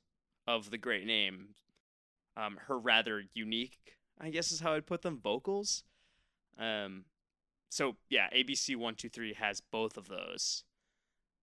of 0.46 0.70
the 0.70 0.78
great 0.78 1.06
name, 1.06 1.50
um, 2.38 2.58
her 2.68 2.78
rather 2.78 3.24
unique, 3.34 3.98
I 4.20 4.30
guess 4.30 4.52
is 4.52 4.60
how 4.60 4.74
I'd 4.74 4.86
put 4.86 5.02
them, 5.02 5.20
vocals. 5.22 5.84
Um, 6.58 7.06
so 7.74 7.96
yeah, 8.08 8.28
ABC 8.36 8.76
one 8.76 8.94
two 8.94 9.10
three 9.10 9.34
has 9.34 9.60
both 9.60 9.98
of 9.98 10.08
those, 10.08 10.64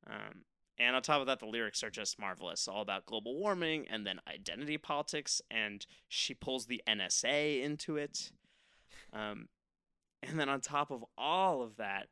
um, 0.07 0.45
and 0.79 0.95
on 0.95 1.03
top 1.03 1.21
of 1.21 1.27
that, 1.27 1.41
the 1.41 1.47
lyrics 1.47 1.83
are 1.83 1.91
just 1.91 2.21
marvelous, 2.21 2.69
all 2.69 2.83
about 2.83 3.05
global 3.05 3.37
warming 3.37 3.89
and 3.91 4.07
then 4.07 4.21
identity 4.33 4.79
politics, 4.79 5.43
and 5.51 5.85
she 6.09 6.33
pulls 6.33 6.67
the 6.67 6.83
NSA 6.89 7.65
into 7.65 7.97
it, 7.97 8.31
um, 9.13 9.49
and 10.23 10.39
then 10.39 10.49
on 10.49 10.61
top 10.61 10.93
of 10.93 11.05
all 11.19 11.63
of 11.63 11.77
that, 11.79 12.07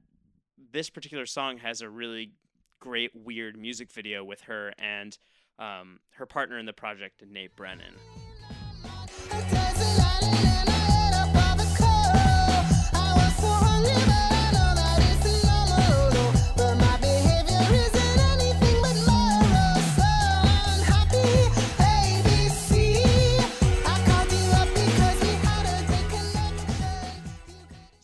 this 0.73 0.91
particular 0.91 1.25
song 1.25 1.59
has 1.59 1.81
a 1.81 1.89
really 1.89 2.33
great 2.81 3.13
weird 3.15 3.57
music 3.57 3.93
video 3.93 4.25
with 4.25 4.41
her 4.43 4.73
and 4.79 5.17
um, 5.61 6.01
her 6.15 6.27
partner 6.27 6.59
in 6.59 6.67
the 6.67 6.73
project, 6.73 7.23
Nate 7.25 7.55
Brenner. 7.55 7.85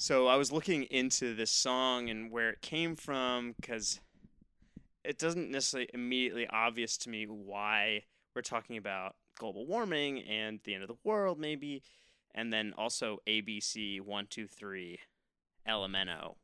So 0.05 0.27
I 0.27 0.37
was 0.37 0.53
looking 0.53 0.83
into 0.83 1.35
this 1.35 1.51
song 1.51 2.11
and 2.11 2.31
where 2.31 2.51
it 2.51 2.61
came 2.61 2.95
from 2.95 3.55
because 3.59 4.03
it 5.03 5.17
doesn't 5.17 5.51
necessarily 5.51 5.89
immediately 5.95 6.47
obvious 6.47 6.99
to 6.99 7.09
me 7.09 7.25
why 7.25 8.03
we're 8.37 8.43
talking 8.43 8.77
about 8.77 9.17
global 9.39 9.67
warming 9.67 10.21
and 10.25 10.61
the 10.65 10.75
end 10.75 10.83
of 10.83 10.89
the 10.89 10.99
world, 11.05 11.39
maybe, 11.39 11.83
and 12.35 12.53
then 12.53 12.75
also 12.77 13.21
ABC 13.27 13.99
one 14.03 14.27
two 14.29 14.47
three 14.47 14.99
Elemento, 15.67 16.35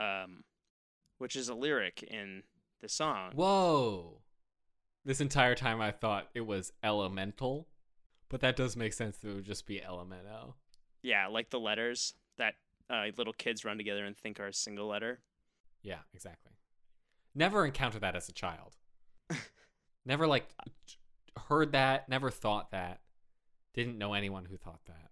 um, 0.00 0.44
which 1.18 1.36
is 1.36 1.50
a 1.50 1.54
lyric 1.54 2.02
in 2.04 2.44
the 2.80 2.88
song. 2.88 3.32
Whoa! 3.34 4.22
This 5.04 5.20
entire 5.20 5.54
time 5.54 5.82
I 5.82 5.90
thought 5.90 6.30
it 6.34 6.46
was 6.46 6.72
elemental, 6.82 7.68
but 8.30 8.40
that 8.40 8.56
does 8.56 8.74
make 8.74 8.94
sense 8.94 9.18
that 9.18 9.28
it 9.28 9.34
would 9.34 9.44
just 9.44 9.66
be 9.66 9.82
elemento. 9.86 10.54
Yeah, 11.02 11.26
like 11.26 11.50
the 11.50 11.60
letters 11.60 12.14
that 12.38 12.54
uh, 12.90 13.06
little 13.16 13.32
kids 13.32 13.64
run 13.64 13.76
together 13.76 14.04
and 14.04 14.16
think 14.16 14.40
are 14.40 14.48
a 14.48 14.54
single 14.54 14.86
letter. 14.86 15.20
Yeah, 15.82 15.98
exactly. 16.14 16.52
Never 17.34 17.64
encountered 17.64 18.02
that 18.02 18.14
as 18.16 18.28
a 18.28 18.32
child. 18.32 18.76
never 20.06 20.26
like 20.26 20.46
heard 21.48 21.72
that, 21.72 22.08
never 22.08 22.30
thought 22.30 22.70
that. 22.72 23.00
Didn't 23.74 23.98
know 23.98 24.12
anyone 24.12 24.44
who 24.44 24.56
thought 24.56 24.80
that. 24.86 25.10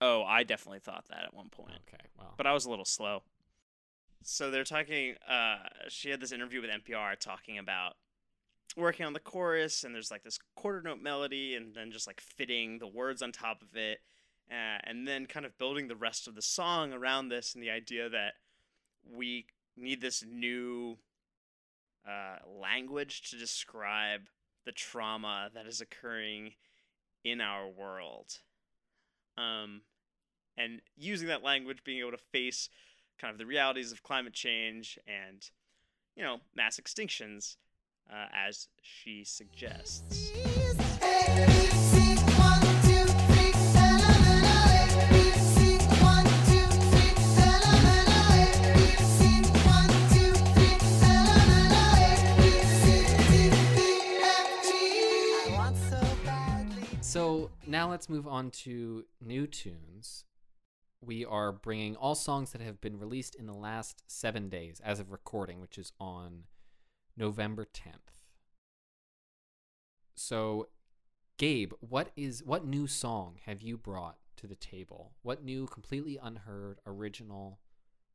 Oh, 0.00 0.22
I 0.22 0.42
definitely 0.42 0.80
thought 0.80 1.06
that 1.08 1.24
at 1.24 1.34
one 1.34 1.48
point. 1.48 1.72
Okay, 1.88 2.04
well. 2.18 2.34
but 2.36 2.46
I 2.46 2.52
was 2.52 2.66
a 2.66 2.70
little 2.70 2.84
slow. 2.84 3.22
So 4.22 4.50
they're 4.50 4.64
talking. 4.64 5.14
Uh, 5.28 5.58
she 5.88 6.10
had 6.10 6.20
this 6.20 6.32
interview 6.32 6.60
with 6.60 6.70
NPR 6.70 7.18
talking 7.18 7.58
about 7.58 7.94
working 8.76 9.06
on 9.06 9.12
the 9.12 9.20
chorus, 9.20 9.84
and 9.84 9.94
there's 9.94 10.10
like 10.10 10.24
this 10.24 10.38
quarter 10.54 10.82
note 10.82 11.00
melody, 11.00 11.54
and 11.54 11.74
then 11.74 11.90
just 11.90 12.06
like 12.06 12.20
fitting 12.20 12.78
the 12.78 12.86
words 12.86 13.22
on 13.22 13.32
top 13.32 13.62
of 13.62 13.76
it, 13.76 14.00
uh, 14.52 14.78
and 14.84 15.08
then 15.08 15.24
kind 15.24 15.46
of 15.46 15.56
building 15.56 15.88
the 15.88 15.96
rest 15.96 16.28
of 16.28 16.34
the 16.34 16.42
song 16.42 16.92
around 16.92 17.30
this, 17.30 17.54
and 17.54 17.62
the 17.62 17.70
idea 17.70 18.10
that 18.10 18.34
we 19.10 19.46
need 19.76 20.00
this 20.02 20.22
new 20.28 20.98
uh, 22.06 22.36
language 22.60 23.30
to 23.30 23.38
describe 23.38 24.22
the 24.66 24.72
trauma 24.72 25.48
that 25.54 25.66
is 25.66 25.80
occurring 25.80 26.52
in 27.24 27.40
our 27.40 27.66
world. 27.66 28.38
Um, 29.38 29.82
and 30.58 30.82
using 30.96 31.28
that 31.28 31.42
language, 31.42 31.82
being 31.84 32.00
able 32.00 32.10
to 32.10 32.18
face 32.18 32.68
kind 33.18 33.32
of 33.32 33.38
the 33.38 33.46
realities 33.46 33.90
of 33.90 34.02
climate 34.02 34.34
change 34.34 34.98
and, 35.06 35.48
you 36.14 36.22
know, 36.22 36.38
mass 36.54 36.78
extinctions, 36.78 37.56
uh, 38.10 38.26
as 38.34 38.68
she 38.82 39.24
suggests. 39.24 40.51
Now 57.72 57.90
let's 57.90 58.08
move 58.08 58.28
on 58.28 58.50
to 58.50 59.04
new 59.20 59.46
tunes. 59.46 60.24
We 61.00 61.24
are 61.24 61.50
bringing 61.50 61.96
all 61.96 62.14
songs 62.14 62.52
that 62.52 62.60
have 62.60 62.80
been 62.80 62.98
released 62.98 63.34
in 63.34 63.46
the 63.46 63.54
last 63.54 64.04
seven 64.06 64.48
days 64.48 64.80
as 64.84 65.00
of 65.00 65.10
recording, 65.10 65.60
which 65.60 65.78
is 65.78 65.92
on 65.98 66.44
November 67.16 67.64
10th. 67.64 68.22
So, 70.14 70.68
Gabe, 71.38 71.72
what 71.80 72.12
is 72.14 72.44
what 72.44 72.66
new 72.66 72.86
song 72.86 73.36
have 73.46 73.62
you 73.62 73.76
brought 73.76 74.18
to 74.36 74.46
the 74.46 74.54
table? 74.54 75.12
What 75.22 75.42
new, 75.42 75.66
completely 75.66 76.18
unheard, 76.22 76.78
original 76.86 77.58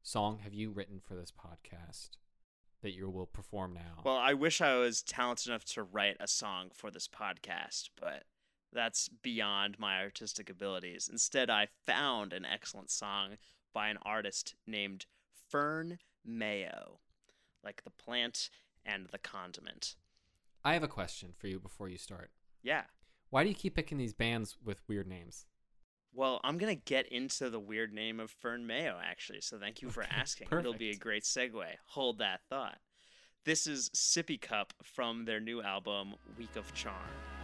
song 0.04 0.40
have 0.44 0.54
you 0.54 0.70
written 0.70 1.02
for 1.04 1.16
this 1.16 1.32
podcast 1.32 2.12
that 2.84 2.94
you 2.94 3.10
will 3.10 3.26
perform 3.26 3.74
now? 3.74 4.04
Well, 4.06 4.18
I 4.18 4.34
wish 4.34 4.62
I 4.62 4.76
was 4.76 5.02
talented 5.02 5.48
enough 5.48 5.66
to 5.66 5.84
write 5.84 6.18
a 6.20 6.28
song 6.28 6.70
for 6.74 6.92
this 6.92 7.08
podcast, 7.08 7.90
but 8.00 8.24
that's 8.78 9.10
beyond 9.10 9.80
my 9.80 10.00
artistic 10.00 10.52
abilities. 10.52 11.10
Instead, 11.12 11.50
I 11.50 11.68
found 11.88 12.32
an 12.32 12.46
excellent 12.46 12.92
song 12.92 13.38
by 13.74 13.90
an 13.90 13.98
artist 14.04 14.54
named 14.68 15.08
Fern 15.50 15.98
Mayo, 16.24 17.00
like 17.64 17.84
the 17.84 17.90
plant 17.90 18.52
and 18.86 19.08
the 19.12 19.18
condiment. 19.18 19.96
I 20.64 20.74
have 20.74 20.84
a 20.84 20.88
question 20.88 21.34
for 21.36 21.48
you 21.48 21.60
before 21.60 21.90
you 21.90 21.98
start. 21.98 22.30
Yeah. 22.62 22.84
Why 23.32 23.44
do 23.44 23.50
you 23.50 23.56
keep 23.56 23.76
picking 23.76 23.98
these 23.98 24.14
bands 24.14 24.58
with 24.64 24.88
weird 24.88 25.08
names? 25.08 25.48
Well, 26.14 26.40
I'm 26.44 26.60
going 26.60 26.76
to 26.76 26.82
get 26.86 27.08
into 27.08 27.50
the 27.50 27.60
weird 27.60 27.94
name 27.94 28.20
of 28.20 28.30
Fern 28.30 28.68
Mayo, 28.68 28.98
actually, 29.04 29.42
so 29.42 29.58
thank 29.58 29.82
you 29.82 29.90
for 29.90 30.04
Okay, 30.04 30.12
asking. 30.16 30.48
It'll 30.52 30.74
be 30.74 30.92
a 30.92 30.96
great 30.96 31.24
segue. 31.24 31.66
Hold 31.88 32.20
that 32.20 32.42
thought. 32.48 32.78
This 33.44 33.66
is 33.66 33.90
Sippy 33.96 34.40
Cup 34.40 34.74
from 34.84 35.26
their 35.26 35.40
new 35.40 35.62
album, 35.64 36.14
Week 36.38 36.56
of 36.56 36.74
Charm. 36.74 37.37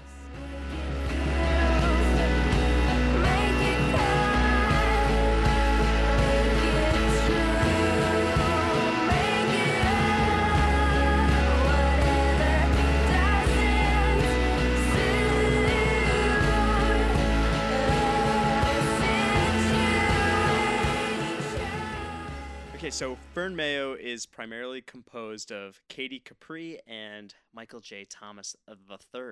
Okay, 22.84 22.92
so 22.92 23.18
Fern 23.34 23.56
Mayo 23.56 23.94
is 23.94 24.26
primarily 24.26 24.82
composed 24.82 25.54
of 25.54 25.82
Katie 25.88 26.20
Capri 26.20 26.82
and 26.86 27.34
Michael 27.54 27.80
J. 27.80 28.04
Thomas 28.04 28.58
III. 28.68 29.24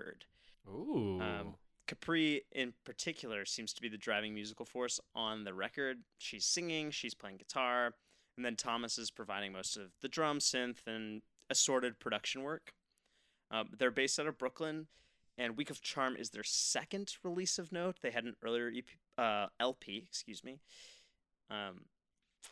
Ooh. 0.70 1.20
Um, 1.20 1.56
Capri, 1.86 2.44
in 2.54 2.74
particular, 2.86 3.44
seems 3.44 3.74
to 3.74 3.82
be 3.82 3.90
the 3.90 3.98
driving 3.98 4.34
musical 4.34 4.66
force 4.66 5.02
on 5.16 5.44
the 5.44 5.54
record. 5.54 5.98
She's 6.18 6.46
singing, 6.46 6.92
she's 6.92 7.14
playing 7.14 7.40
guitar, 7.40 7.94
and 8.38 8.46
then 8.46 8.56
Thomas 8.56 8.98
is 8.98 9.12
providing 9.12 9.52
most 9.52 9.76
of 9.76 9.92
the 10.02 10.08
drum, 10.08 10.40
synth, 10.40 10.88
and 10.88 11.22
assorted 11.50 12.00
production 12.00 12.44
work. 12.44 12.72
Um, 13.52 13.72
they're 13.78 13.92
based 13.92 14.18
out 14.18 14.28
of 14.28 14.38
Brooklyn, 14.38 14.88
and 15.38 15.58
Week 15.58 15.70
of 15.70 15.82
Charm 15.82 16.16
is 16.16 16.30
their 16.30 16.46
second 16.46 17.18
release 17.22 17.60
of 17.60 17.74
note. 17.74 17.98
They 18.02 18.12
had 18.12 18.24
an 18.24 18.38
earlier 18.42 18.72
EP, 18.74 18.86
uh, 19.18 19.48
LP, 19.60 20.06
excuse 20.08 20.42
me. 20.42 20.62
Um, 21.50 21.82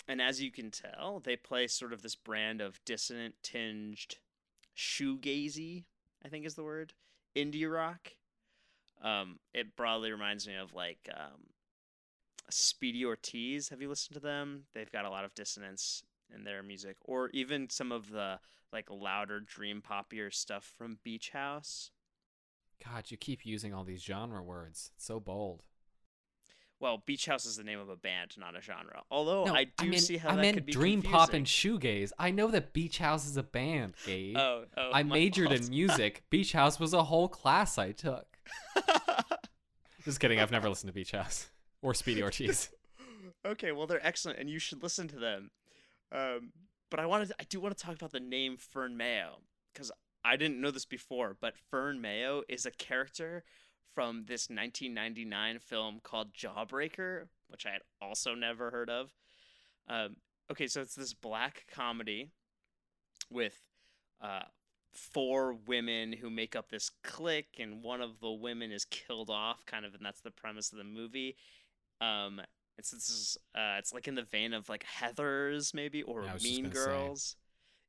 and 0.07 0.21
as 0.21 0.41
you 0.41 0.51
can 0.51 0.71
tell, 0.71 1.21
they 1.23 1.35
play 1.35 1.67
sort 1.67 1.93
of 1.93 2.01
this 2.01 2.15
brand 2.15 2.61
of 2.61 2.83
dissonant 2.85 3.35
tinged 3.43 4.15
shoegazy, 4.75 5.85
I 6.23 6.29
think 6.29 6.45
is 6.45 6.55
the 6.55 6.63
word, 6.63 6.93
indie 7.35 7.71
rock. 7.71 8.13
Um, 9.01 9.39
it 9.53 9.75
broadly 9.75 10.11
reminds 10.11 10.47
me 10.47 10.55
of 10.55 10.73
like 10.73 11.09
um, 11.13 11.47
Speedy 12.49 13.05
Ortiz. 13.05 13.69
Have 13.69 13.81
you 13.81 13.89
listened 13.89 14.15
to 14.15 14.19
them? 14.19 14.63
They've 14.73 14.91
got 14.91 15.05
a 15.05 15.09
lot 15.09 15.25
of 15.25 15.35
dissonance 15.35 16.03
in 16.33 16.43
their 16.43 16.61
music, 16.63 16.97
or 17.05 17.29
even 17.29 17.69
some 17.69 17.91
of 17.91 18.09
the 18.09 18.39
like 18.71 18.87
louder 18.89 19.39
dream 19.39 19.81
poppier 19.87 20.33
stuff 20.33 20.71
from 20.77 20.99
Beach 21.03 21.29
House. 21.29 21.91
God, 22.85 23.11
you 23.11 23.17
keep 23.17 23.45
using 23.45 23.73
all 23.73 23.83
these 23.83 24.03
genre 24.03 24.41
words. 24.41 24.91
It's 24.95 25.05
so 25.05 25.19
bold. 25.19 25.63
Well, 26.79 27.03
Beach 27.05 27.25
House 27.25 27.45
is 27.45 27.57
the 27.57 27.63
name 27.63 27.79
of 27.79 27.89
a 27.89 27.97
band, 27.97 28.35
not 28.37 28.55
a 28.55 28.61
genre. 28.61 29.01
Although 29.11 29.45
no, 29.45 29.53
I 29.53 29.65
do 29.65 29.89
meant, 29.89 30.01
see 30.01 30.15
how 30.15 30.29
I 30.29 30.35
that 30.35 30.41
meant 30.41 30.55
could 30.55 30.65
be 30.65 30.71
dream 30.71 31.01
pop 31.01 31.33
and 31.33 31.45
confusing. 31.45 31.79
shoegaze. 31.79 32.11
I 32.17 32.31
know 32.31 32.47
that 32.51 32.71
Beach 32.71 32.99
House 32.99 33.25
is 33.27 33.35
a 33.35 33.43
band, 33.43 33.95
Gabe. 34.05 34.37
Oh, 34.37 34.63
oh, 34.77 34.89
I 34.93 35.03
majored 35.03 35.49
fault. 35.49 35.61
in 35.61 35.69
music. 35.69 36.23
Beach 36.29 36.53
House 36.53 36.79
was 36.79 36.93
a 36.93 37.03
whole 37.03 37.27
class 37.27 37.77
I 37.77 37.91
took. 37.91 38.37
Just 40.05 40.21
kidding. 40.21 40.39
I've 40.39 40.51
never 40.51 40.69
listened 40.69 40.89
to 40.89 40.93
Beach 40.93 41.11
House 41.11 41.49
or 41.81 41.93
Speedy 41.93 42.23
Ortiz. 42.23 42.69
okay, 43.45 43.73
well 43.73 43.85
they're 43.85 44.05
excellent, 44.05 44.39
and 44.39 44.49
you 44.49 44.59
should 44.59 44.81
listen 44.81 45.09
to 45.09 45.17
them. 45.17 45.51
Um, 46.13 46.53
but 46.89 47.01
I 47.01 47.05
wanted, 47.05 47.33
I 47.39 47.43
do 47.43 47.59
want 47.59 47.77
to 47.77 47.83
talk 47.83 47.95
about 47.95 48.11
the 48.11 48.21
name 48.21 48.55
Fern 48.57 48.95
Mayo 48.95 49.39
because 49.73 49.91
I 50.23 50.37
didn't 50.37 50.61
know 50.61 50.71
this 50.71 50.85
before, 50.85 51.35
but 51.39 51.55
Fern 51.69 51.99
Mayo 52.01 52.43
is 52.47 52.65
a 52.65 52.71
character 52.71 53.43
from 53.99 54.23
this 54.27 54.49
1999 54.49 55.59
film 55.59 55.99
called 56.01 56.33
Jawbreaker, 56.33 57.27
which 57.49 57.65
I 57.65 57.71
had 57.71 57.81
also 58.01 58.33
never 58.33 58.71
heard 58.71 58.89
of. 58.89 59.13
Um, 59.89 60.15
okay, 60.49 60.67
so 60.67 60.79
it's 60.79 60.95
this 60.95 61.13
black 61.13 61.65
comedy 61.69 62.31
with 63.29 63.59
uh, 64.21 64.43
four 64.93 65.53
women 65.67 66.13
who 66.13 66.29
make 66.29 66.55
up 66.55 66.69
this 66.69 66.91
clique, 67.03 67.57
and 67.59 67.83
one 67.83 67.99
of 67.99 68.21
the 68.21 68.31
women 68.31 68.71
is 68.71 68.85
killed 68.85 69.29
off, 69.29 69.65
kind 69.65 69.85
of, 69.85 69.93
and 69.93 70.05
that's 70.05 70.21
the 70.21 70.31
premise 70.31 70.71
of 70.71 70.77
the 70.77 70.85
movie. 70.85 71.35
Um, 71.99 72.39
and 72.77 72.85
so 72.85 72.95
this 72.95 73.09
is, 73.09 73.37
uh, 73.53 73.75
it's 73.79 73.93
like 73.93 74.07
in 74.07 74.15
the 74.15 74.23
vein 74.23 74.53
of 74.53 74.69
like 74.69 74.85
Heathers 75.01 75.73
maybe 75.73 76.03
or 76.03 76.23
Yeah, 76.23 76.29
I 76.29 76.33
was 76.35 76.43
just 76.43 76.55
Mean 76.55 76.63
gonna 76.69 76.75
say. 76.75 76.85
Girls. 76.85 77.35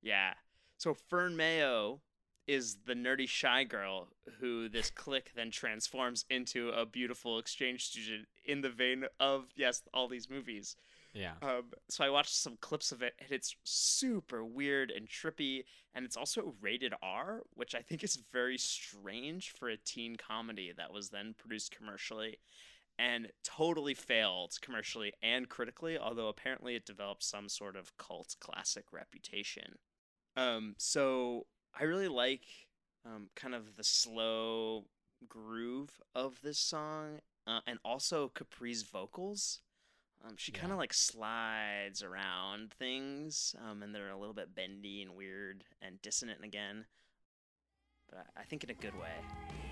Yeah. 0.03 0.33
So 0.77 0.93
Fern 1.09 1.37
Mayo 1.37 2.01
is 2.47 2.79
the 2.87 2.95
nerdy 2.95 3.29
shy 3.29 3.65
girl 3.65 4.09
who 4.41 4.69
this 4.69 4.91
clique 4.91 5.31
then 5.35 5.51
transforms 5.51 6.25
into 6.31 6.71
a 6.71 6.85
beautiful 6.87 7.39
exchange 7.39 7.85
student 7.87 8.27
in 8.45 8.61
the 8.61 8.71
vein 8.71 9.05
of 9.21 9.45
yes 9.57 9.83
all 9.95 10.09
these 10.09 10.29
movies 10.31 10.77
Yeah. 11.13 11.35
um, 11.43 11.71
so 11.89 12.05
I 12.05 12.11
watched 12.11 12.35
some 12.35 12.57
clips 12.61 12.93
of 12.93 13.03
it, 13.03 13.15
and 13.21 13.31
it's 13.31 13.55
super 13.65 14.45
weird 14.45 14.91
and 14.91 15.09
trippy, 15.09 15.65
and 15.95 16.05
it's 16.05 16.17
also 16.17 16.55
rated 16.61 16.95
R, 17.03 17.43
which 17.55 17.75
I 17.75 17.83
think 17.83 18.03
is 18.05 18.23
very 18.33 18.59
strange 18.59 19.51
for 19.51 19.69
a 19.69 19.77
teen 19.77 20.17
comedy 20.17 20.73
that 20.77 20.93
was 20.93 21.11
then 21.11 21.35
produced 21.37 21.77
commercially, 21.77 22.39
and 22.99 23.29
totally 23.45 23.95
failed 23.95 24.53
commercially 24.61 25.13
and 25.23 25.49
critically. 25.49 25.99
Although 25.99 26.29
apparently 26.29 26.77
it 26.77 26.87
developed 26.87 27.25
some 27.25 27.49
sort 27.49 27.77
of 27.77 27.97
cult 27.97 28.37
classic 28.41 28.85
reputation. 28.93 29.79
Um, 30.37 30.75
so 30.79 31.47
I 31.79 31.85
really 31.85 32.09
like 32.09 32.43
um, 33.05 33.29
kind 33.35 33.55
of 33.55 33.77
the 33.77 33.85
slow 33.85 34.85
groove 35.29 36.01
of 36.15 36.43
this 36.43 36.59
song, 36.59 37.21
uh, 37.47 37.61
and 37.67 37.79
also 37.85 38.31
Capri's 38.35 38.83
vocals. 38.83 39.61
Um, 40.27 40.35
she 40.37 40.53
kind 40.53 40.71
of 40.71 40.79
like 40.79 40.93
slides 40.93 42.03
around 42.03 42.73
things, 42.73 43.55
um, 43.65 43.83
and 43.83 43.95
they're 43.95 44.11
a 44.11 44.19
little 44.19 44.35
bit 44.35 44.55
bendy 44.55 45.03
and 45.03 45.17
weird 45.17 45.65
and 45.81 46.01
dissonant 46.03 46.45
again. 46.45 46.85
But 48.11 48.27
I 48.37 48.41
I 48.41 48.45
think 48.45 48.65
in 48.65 48.71
a 48.71 48.75
good 48.75 48.95
way. 48.99 49.70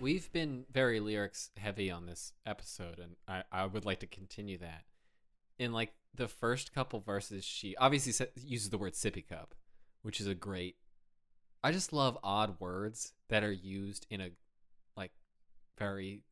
We've 0.00 0.30
been 0.32 0.64
very 0.72 1.00
lyrics 1.00 1.50
heavy 1.56 1.90
on 1.90 2.06
this 2.06 2.32
episode, 2.46 2.98
and 2.98 3.16
I, 3.28 3.42
I 3.52 3.66
would 3.66 3.84
like 3.84 4.00
to 4.00 4.06
continue 4.06 4.58
that. 4.58 4.84
In 5.58 5.72
like 5.72 5.92
the 6.14 6.28
first 6.28 6.74
couple 6.74 7.00
verses, 7.00 7.44
she 7.44 7.76
obviously 7.76 8.12
sa- 8.12 8.24
uses 8.36 8.70
the 8.70 8.78
word 8.78 8.94
sippy 8.94 9.26
cup, 9.26 9.54
which 10.02 10.20
is 10.20 10.26
a 10.26 10.34
great. 10.34 10.76
I 11.62 11.72
just 11.72 11.92
love 11.92 12.18
odd 12.22 12.58
words 12.58 13.12
that 13.28 13.44
are 13.44 13.52
used 13.52 14.06
in 14.10 14.20
a 14.20 14.30
like 14.96 15.12
very 15.78 16.24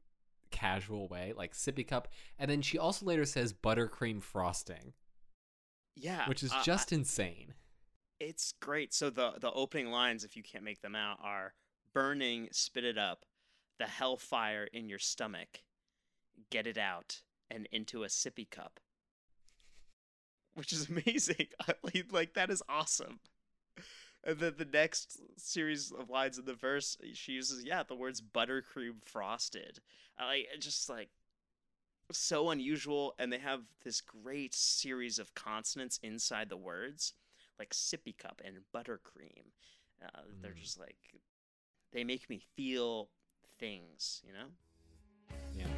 casual 0.51 1.07
way, 1.09 1.35
like 1.37 1.53
sippy 1.53 1.87
cup, 1.87 2.09
and 2.39 2.51
then 2.51 2.63
she 2.63 2.79
also 2.79 3.05
later 3.05 3.27
says 3.27 3.53
buttercream 3.53 4.23
frosting, 4.23 4.95
Yeah, 5.95 6.27
which 6.29 6.43
is 6.43 6.53
uh, 6.53 6.63
just 6.63 6.93
insane. 6.93 7.53
it's 8.19 8.55
great. 8.61 8.95
So 8.95 9.11
the 9.11 9.33
the 9.39 9.53
opening 9.53 9.89
lines, 9.89 10.25
if 10.25 10.37
you 10.37 10.43
can't 10.43 10.65
make 10.65 10.81
them 10.81 10.95
out, 10.97 11.19
are 11.23 11.53
burning, 11.93 12.49
spit 12.53 12.85
it 12.85 12.97
up, 12.97 13.25
the 13.79 13.87
hellfire 13.87 14.65
in 14.73 14.89
your 14.89 14.99
stomach, 14.99 15.63
get 16.51 16.67
it 16.67 16.79
out 16.79 17.23
and 17.51 17.67
into 17.73 18.05
a 18.05 18.09
sippy 18.09 18.49
cup. 18.49 18.81
Which 20.55 20.73
is 20.73 20.89
amazing. 20.91 21.47
Like- 21.83 22.13
like 22.13 22.35
that 22.35 22.51
is 22.51 22.63
awesome. 22.69 23.21
And 24.25 24.41
then 24.41 24.55
the 24.59 24.65
next 24.65 25.21
series 25.37 25.93
of 25.93 26.11
lines 26.11 26.39
in 26.39 26.45
the 26.45 26.55
verse, 26.55 26.99
she 27.15 27.33
uses 27.33 27.65
yeah 27.65 27.83
the 27.85 27.95
words 27.95 28.21
buttercream 28.21 29.03
frosted. 29.05 29.79
I 30.19 30.27
like 30.27 30.47
just 30.59 30.89
like 30.89 31.11
so 32.11 32.51
unusual, 32.51 33.15
and 33.19 33.33
they 33.33 33.39
have 33.39 33.61
this 33.85 34.01
great 34.01 34.55
series 34.55 35.19
of 35.19 35.35
consonants 35.35 36.01
inside 36.03 36.49
the 36.49 36.57
words 36.57 37.13
like 37.59 37.71
sippy 37.71 38.17
cup 38.17 38.41
and 38.45 38.57
buttercream. 38.75 39.53
Uh, 40.05 40.23
They're 40.43 40.53
Mm. 40.53 40.57
just 40.63 40.79
like 40.79 40.97
they 41.93 42.03
make 42.05 42.29
me 42.29 42.41
feel 42.57 43.11
things, 43.59 44.23
you 44.27 44.33
know. 44.33 44.49
Yeah. 45.57 45.78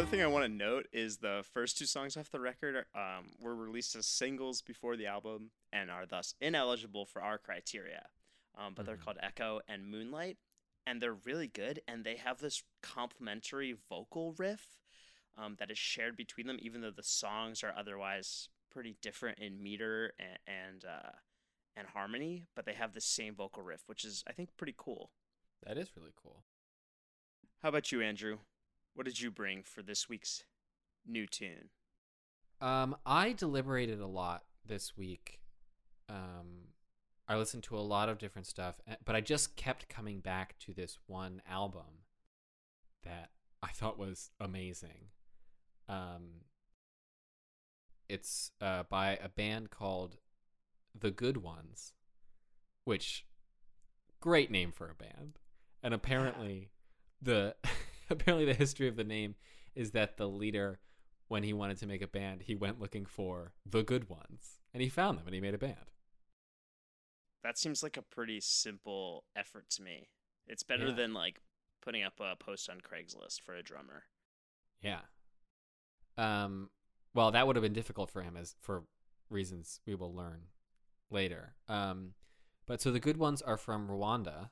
Other 0.00 0.08
thing 0.08 0.22
I 0.22 0.28
want 0.28 0.46
to 0.46 0.48
note 0.48 0.86
is 0.94 1.18
the 1.18 1.44
first 1.52 1.76
two 1.76 1.84
songs 1.84 2.16
off 2.16 2.30
the 2.30 2.40
record 2.40 2.86
are, 2.94 3.18
um, 3.18 3.26
were 3.38 3.54
released 3.54 3.94
as 3.96 4.06
singles 4.06 4.62
before 4.62 4.96
the 4.96 5.06
album 5.06 5.50
and 5.74 5.90
are 5.90 6.06
thus 6.06 6.34
ineligible 6.40 7.04
for 7.04 7.20
our 7.20 7.36
criteria. 7.36 8.06
Um, 8.54 8.72
but 8.72 8.86
they're 8.86 8.96
Mhm. 8.96 9.02
called 9.02 9.18
Echo 9.20 9.60
and 9.68 9.86
Moonlight, 9.86 10.38
and 10.86 11.02
they're 11.02 11.12
really 11.12 11.48
good. 11.48 11.82
And 11.86 12.02
they 12.02 12.16
have 12.16 12.38
this 12.38 12.62
complementary 12.80 13.72
vocal 13.72 14.32
riff 14.32 14.78
um, 15.36 15.56
that 15.56 15.70
is 15.70 15.78
shared 15.78 16.16
between 16.16 16.46
them, 16.46 16.58
even 16.60 16.80
though 16.80 16.90
the 16.90 17.02
songs 17.02 17.62
are 17.62 17.74
otherwise 17.76 18.48
pretty 18.70 18.94
different 18.94 19.38
in 19.38 19.62
meter 19.62 20.14
and 20.18 20.38
and, 20.46 20.84
uh, 20.86 21.12
and 21.76 21.88
harmony. 21.88 22.46
But 22.54 22.64
they 22.64 22.74
have 22.74 22.94
the 22.94 23.02
same 23.02 23.34
vocal 23.34 23.62
riff, 23.62 23.86
which 23.86 24.04
is 24.06 24.24
I 24.26 24.32
think 24.32 24.56
pretty 24.56 24.74
cool. 24.76 25.12
That 25.62 25.76
is 25.76 25.94
really 25.94 26.12
cool. 26.16 26.46
How 27.62 27.68
about 27.68 27.92
you, 27.92 28.00
Andrew? 28.00 28.40
What 29.00 29.06
did 29.06 29.18
you 29.18 29.30
bring 29.30 29.62
for 29.62 29.80
this 29.80 30.10
week's 30.10 30.44
new 31.06 31.26
tune? 31.26 31.70
Um, 32.60 32.94
I 33.06 33.32
deliberated 33.32 33.98
a 33.98 34.06
lot 34.06 34.42
this 34.66 34.94
week. 34.94 35.40
Um, 36.10 36.74
I 37.26 37.36
listened 37.36 37.62
to 37.62 37.78
a 37.78 37.80
lot 37.80 38.10
of 38.10 38.18
different 38.18 38.46
stuff, 38.46 38.78
eh, 38.86 38.96
but 39.02 39.16
I 39.16 39.22
just 39.22 39.56
kept 39.56 39.88
coming 39.88 40.20
back 40.20 40.58
to 40.66 40.74
this 40.74 40.98
one 41.06 41.40
album 41.50 42.04
that 43.02 43.30
I 43.62 43.68
thought 43.72 43.98
was 43.98 44.32
amazing. 44.38 45.08
Um, 45.88 46.42
it's 48.06 48.50
uh, 48.60 48.82
by 48.90 49.12
a 49.12 49.30
band 49.30 49.70
called 49.70 50.18
The 50.94 51.10
Good 51.10 51.38
Ones, 51.38 51.94
which 52.84 53.24
great 54.20 54.50
name 54.50 54.72
for 54.72 54.90
a 54.90 54.94
band. 54.94 55.38
and 55.82 55.94
apparently 55.94 56.68
the 57.22 57.56
apparently 58.10 58.44
the 58.44 58.54
history 58.54 58.88
of 58.88 58.96
the 58.96 59.04
name 59.04 59.34
is 59.74 59.92
that 59.92 60.16
the 60.16 60.28
leader 60.28 60.80
when 61.28 61.42
he 61.44 61.52
wanted 61.52 61.78
to 61.78 61.86
make 61.86 62.02
a 62.02 62.06
band 62.08 62.42
he 62.42 62.54
went 62.54 62.80
looking 62.80 63.06
for 63.06 63.52
the 63.64 63.82
good 63.82 64.08
ones 64.08 64.58
and 64.74 64.82
he 64.82 64.88
found 64.88 65.16
them 65.18 65.26
and 65.26 65.34
he 65.34 65.40
made 65.40 65.54
a 65.54 65.58
band 65.58 65.90
That 67.42 67.56
seems 67.58 67.82
like 67.82 67.96
a 67.96 68.02
pretty 68.02 68.40
simple 68.40 69.24
effort 69.34 69.70
to 69.70 69.82
me. 69.82 70.08
It's 70.46 70.62
better 70.62 70.88
Yeah. 70.88 70.94
than 70.94 71.14
like 71.14 71.40
putting 71.80 72.02
up 72.02 72.20
a 72.20 72.36
post 72.36 72.68
on 72.68 72.80
Craigslist 72.80 73.40
for 73.42 73.54
a 73.54 73.62
drummer. 73.62 74.04
yeah 74.82 75.00
um 76.18 76.70
well 77.14 77.30
that 77.30 77.46
would 77.46 77.56
have 77.56 77.62
been 77.62 77.72
difficult 77.72 78.10
for 78.10 78.22
him 78.22 78.36
as 78.36 78.54
for 78.60 78.84
reasons 79.30 79.80
we 79.86 79.94
will 79.94 80.14
learn 80.14 80.42
later 81.10 81.54
um 81.68 82.14
but 82.66 82.80
so 82.80 82.90
the 82.90 83.00
good 83.00 83.16
ones 83.16 83.40
are 83.42 83.56
from 83.56 83.88
rwanda 83.88 84.50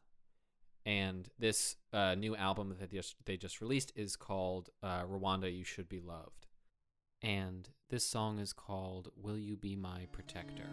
and 0.89 1.29
this 1.39 1.77
uh, 1.93 2.15
new 2.15 2.35
album 2.35 2.71
that 2.71 2.91
they 2.91 2.97
just 2.97 3.15
they 3.27 3.37
just 3.37 3.61
released 3.61 3.93
is 3.95 4.17
called 4.17 4.71
uh, 4.83 5.03
Rwanda 5.03 5.55
You 5.55 5.63
Should 5.63 5.87
Be 5.87 6.01
Loved, 6.01 6.47
and 7.23 7.69
this 7.91 8.05
song 8.05 8.39
is 8.39 8.55
called 8.55 9.11
Will 9.15 9.39
You 9.39 9.59
Be 9.59 9.77
My 9.77 10.07
Protector. 10.13 10.71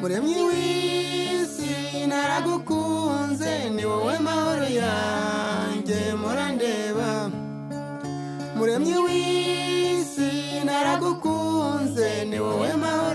muremyi 0.00 0.34
w'isi 9.04 10.30
naragukunze 10.66 12.24
ni 12.24 12.38
wowe 12.38 12.76
mahoro 12.76 13.09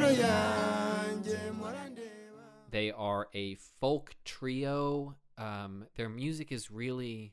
They 2.75 2.91
are 2.91 3.29
a 3.33 3.55
folk 3.55 4.15
trio. 4.25 5.15
Um, 5.38 5.85
their 5.95 6.09
music 6.09 6.51
is 6.51 6.69
really, 6.69 7.31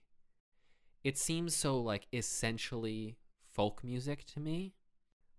it 1.02 1.18
seems 1.18 1.52
so 1.56 1.80
like 1.80 2.06
essentially 2.12 3.16
folk 3.50 3.82
music 3.82 4.24
to 4.26 4.38
me. 4.38 4.74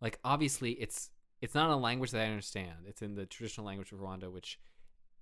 Like 0.02 0.20
obviously, 0.26 0.72
it's 0.72 1.10
it's 1.42 1.56
not 1.56 1.70
a 1.70 1.78
language 1.78 2.12
that 2.12 2.20
I 2.20 2.28
understand. 2.28 2.80
It's 2.86 3.02
in 3.02 3.16
the 3.16 3.26
traditional 3.26 3.66
language 3.66 3.94
of 3.94 4.00
Rwanda, 4.00 4.30
which 4.30 4.60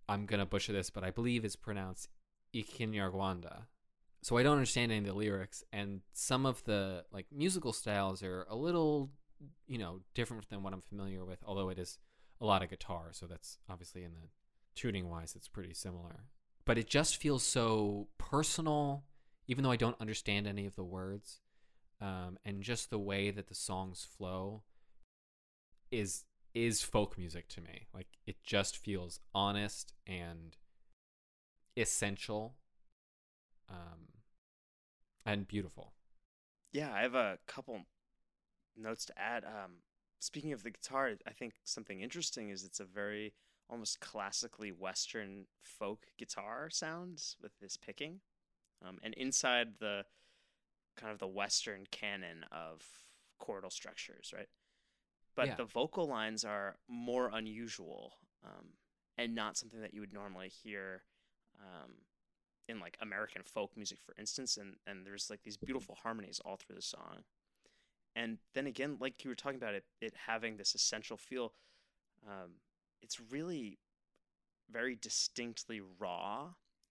I'm 0.09 0.25
gonna 0.25 0.47
butcher 0.47 0.73
this, 0.73 0.89
but 0.89 1.03
I 1.03 1.11
believe 1.11 1.45
is 1.45 1.55
pronounced 1.55 2.09
Ikinyarwanda. 2.55 3.65
So 4.23 4.37
I 4.37 4.41
don't 4.41 4.57
understand 4.57 4.91
any 4.91 5.01
of 5.01 5.05
the 5.05 5.13
lyrics, 5.13 5.63
and 5.71 6.01
some 6.13 6.47
of 6.47 6.63
the 6.63 7.05
like 7.11 7.27
musical 7.31 7.71
styles 7.71 8.23
are 8.23 8.47
a 8.49 8.55
little, 8.55 9.11
you 9.67 9.77
know, 9.77 9.99
different 10.15 10.49
than 10.49 10.63
what 10.63 10.73
I'm 10.73 10.81
familiar 10.81 11.23
with. 11.23 11.43
Although 11.45 11.69
it 11.69 11.77
is 11.77 11.99
a 12.39 12.47
lot 12.47 12.63
of 12.63 12.71
guitar, 12.71 13.09
so 13.11 13.27
that's 13.27 13.59
obviously 13.69 14.03
in 14.03 14.13
the 14.13 14.27
tuning 14.75 15.09
wise, 15.09 15.35
it's 15.35 15.47
pretty 15.47 15.73
similar. 15.73 16.25
But 16.65 16.77
it 16.77 16.87
just 16.87 17.17
feels 17.17 17.43
so 17.43 18.07
personal, 18.17 19.03
even 19.47 19.63
though 19.63 19.71
I 19.71 19.75
don't 19.77 19.99
understand 19.99 20.47
any 20.47 20.65
of 20.65 20.75
the 20.75 20.83
words, 20.83 21.39
um, 21.99 22.37
and 22.45 22.61
just 22.61 22.89
the 22.89 22.99
way 22.99 23.31
that 23.31 23.47
the 23.47 23.55
songs 23.55 24.07
flow 24.17 24.63
is 25.91 26.25
is 26.53 26.81
folk 26.81 27.17
music 27.17 27.47
to 27.49 27.61
me. 27.61 27.87
Like 27.93 28.07
it 28.25 28.43
just 28.43 28.77
feels 28.77 29.19
honest 29.33 29.93
and 30.05 30.57
essential, 31.77 32.55
um, 33.69 34.07
and 35.25 35.47
beautiful. 35.47 35.93
Yeah, 36.73 36.93
I 36.93 37.01
have 37.01 37.15
a 37.15 37.39
couple 37.47 37.81
notes 38.77 39.05
to 39.05 39.19
add. 39.19 39.43
Um, 39.43 39.81
speaking 40.19 40.53
of 40.53 40.63
the 40.63 40.71
guitar, 40.71 41.11
I 41.27 41.31
think 41.31 41.53
something 41.63 42.01
interesting 42.01 42.49
is 42.49 42.63
it's 42.63 42.79
a 42.79 42.85
very 42.85 43.33
almost 43.71 44.01
classically 44.01 44.71
Western 44.71 45.47
folk 45.63 46.07
guitar 46.19 46.69
sounds 46.71 47.37
with 47.41 47.53
this 47.61 47.77
picking, 47.77 48.21
um, 48.85 48.99
and 49.03 49.13
inside 49.15 49.75
the 49.79 50.05
kind 50.97 51.11
of 51.13 51.19
the 51.19 51.27
Western 51.27 51.85
canon 51.91 52.45
of 52.51 52.81
chordal 53.41 53.71
structures, 53.71 54.33
right? 54.35 54.49
But 55.35 55.49
Yeah. 55.49 55.57
the 55.57 55.65
vocal 55.65 56.07
lines 56.07 56.45
are 56.45 56.77
more 56.87 57.29
unusual 57.33 58.13
um, 58.45 58.73
and 59.17 59.35
not 59.35 59.57
something 59.57 59.81
that 59.81 59.93
you 59.93 60.01
would 60.01 60.13
normally 60.13 60.49
hear 60.49 61.03
um, 61.59 61.91
in 62.69 62.79
like 62.79 62.97
American 63.01 63.43
folk 63.43 63.77
music, 63.77 63.99
for 64.05 64.15
instance. 64.19 64.57
And 64.57 64.75
and 64.87 65.05
there's 65.05 65.29
like 65.29 65.43
these 65.43 65.57
beautiful 65.57 65.95
harmonies 66.03 66.41
all 66.45 66.57
through 66.57 66.75
the 66.75 66.81
song. 66.81 67.23
And 68.15 68.39
then 68.53 68.67
again, 68.67 68.97
like 68.99 69.23
you 69.23 69.29
were 69.29 69.35
talking 69.35 69.57
about 69.57 69.75
it, 69.75 69.85
it 70.01 70.13
having 70.27 70.57
this 70.57 70.75
essential 70.75 71.17
feel. 71.17 71.53
Um, 72.27 72.51
it's 73.01 73.19
really 73.31 73.79
very 74.71 74.95
distinctly 74.95 75.81
raw 75.99 76.49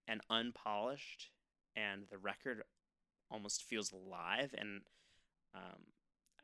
and 0.09 0.20
unpolished, 0.29 1.31
and 1.77 2.03
the 2.11 2.18
record 2.18 2.62
almost 3.31 3.62
feels 3.62 3.92
live. 3.92 4.55
And 4.57 4.83
um, 5.55 5.92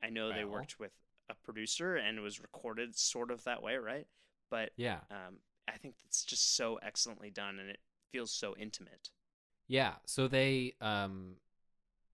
I 0.02 0.10
know 0.10 0.32
they 0.32 0.44
worked 0.44 0.78
with 0.78 0.92
a 1.28 1.34
producer 1.34 1.96
and 1.96 2.18
it 2.18 2.20
was 2.20 2.40
recorded 2.40 2.96
sort 2.96 3.30
of 3.30 3.44
that 3.44 3.62
way, 3.62 3.76
right? 3.76 4.06
But 4.50 4.70
Yeah. 4.76 5.00
um, 5.10 5.38
I 5.68 5.72
think 5.72 5.96
it's 6.04 6.24
just 6.24 6.56
so 6.56 6.78
excellently 6.82 7.30
done, 7.30 7.58
and 7.58 7.68
it 7.68 7.80
feels 8.12 8.30
so 8.30 8.54
intimate. 8.56 9.10
Yeah, 9.68 9.94
so 10.06 10.28
they 10.28 10.74
um 10.80 11.36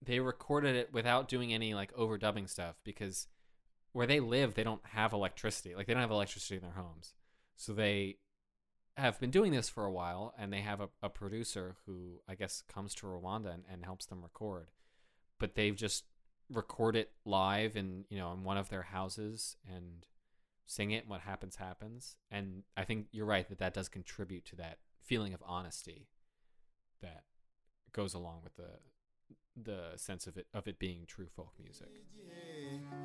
they 0.04 0.20
recorded 0.20 0.74
it 0.74 0.92
without 0.92 1.28
doing 1.28 1.52
any 1.52 1.74
like 1.74 1.92
overdubbing 1.94 2.48
stuff 2.48 2.76
because 2.82 3.28
where 3.92 4.06
they 4.06 4.20
live 4.20 4.54
they 4.54 4.64
don't 4.64 4.84
have 4.86 5.12
electricity. 5.12 5.74
Like 5.74 5.86
they 5.86 5.92
don't 5.94 6.02
have 6.02 6.10
electricity 6.10 6.56
in 6.56 6.62
their 6.62 6.72
homes. 6.72 7.14
So 7.62 7.72
they 7.72 8.16
have 8.96 9.20
been 9.20 9.30
doing 9.30 9.52
this 9.52 9.68
for 9.68 9.84
a 9.84 9.92
while 9.92 10.34
and 10.36 10.52
they 10.52 10.62
have 10.62 10.80
a, 10.80 10.88
a 11.00 11.08
producer 11.08 11.76
who 11.86 12.20
I 12.28 12.34
guess 12.34 12.64
comes 12.66 12.92
to 12.96 13.06
Rwanda 13.06 13.54
and, 13.54 13.62
and 13.72 13.84
helps 13.84 14.04
them 14.04 14.20
record. 14.20 14.72
But 15.38 15.54
they've 15.54 15.76
just 15.76 16.02
record 16.50 16.96
it 16.96 17.12
live 17.24 17.76
in 17.76 18.04
you 18.10 18.18
know 18.18 18.32
in 18.32 18.42
one 18.42 18.58
of 18.58 18.68
their 18.68 18.82
houses 18.82 19.56
and 19.72 20.04
sing 20.66 20.90
it 20.90 21.04
and 21.04 21.08
what 21.08 21.20
happens 21.20 21.56
happens 21.56 22.16
and 22.30 22.62
i 22.76 22.84
think 22.84 23.06
you're 23.10 23.24
right 23.24 23.48
that 23.48 23.58
that 23.58 23.72
does 23.72 23.88
contribute 23.88 24.44
to 24.44 24.54
that 24.54 24.76
feeling 25.00 25.32
of 25.32 25.42
honesty 25.46 26.08
that 27.00 27.22
goes 27.92 28.12
along 28.12 28.40
with 28.44 28.54
the 28.56 28.68
the 29.56 29.92
sense 29.96 30.26
of 30.26 30.36
it 30.36 30.46
of 30.54 30.66
it 30.66 30.78
being 30.78 31.04
true 31.06 31.26
folk 31.36 31.52
music. 31.62 31.88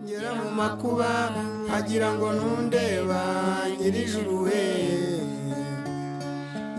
ngera 0.04 0.32
mu 0.36 0.52
makuba 0.52 1.10
agira 1.78 2.14
ngo 2.16 2.28
ntundeba 2.34 3.22
nyirijuru 3.80 4.44
we 4.44 4.62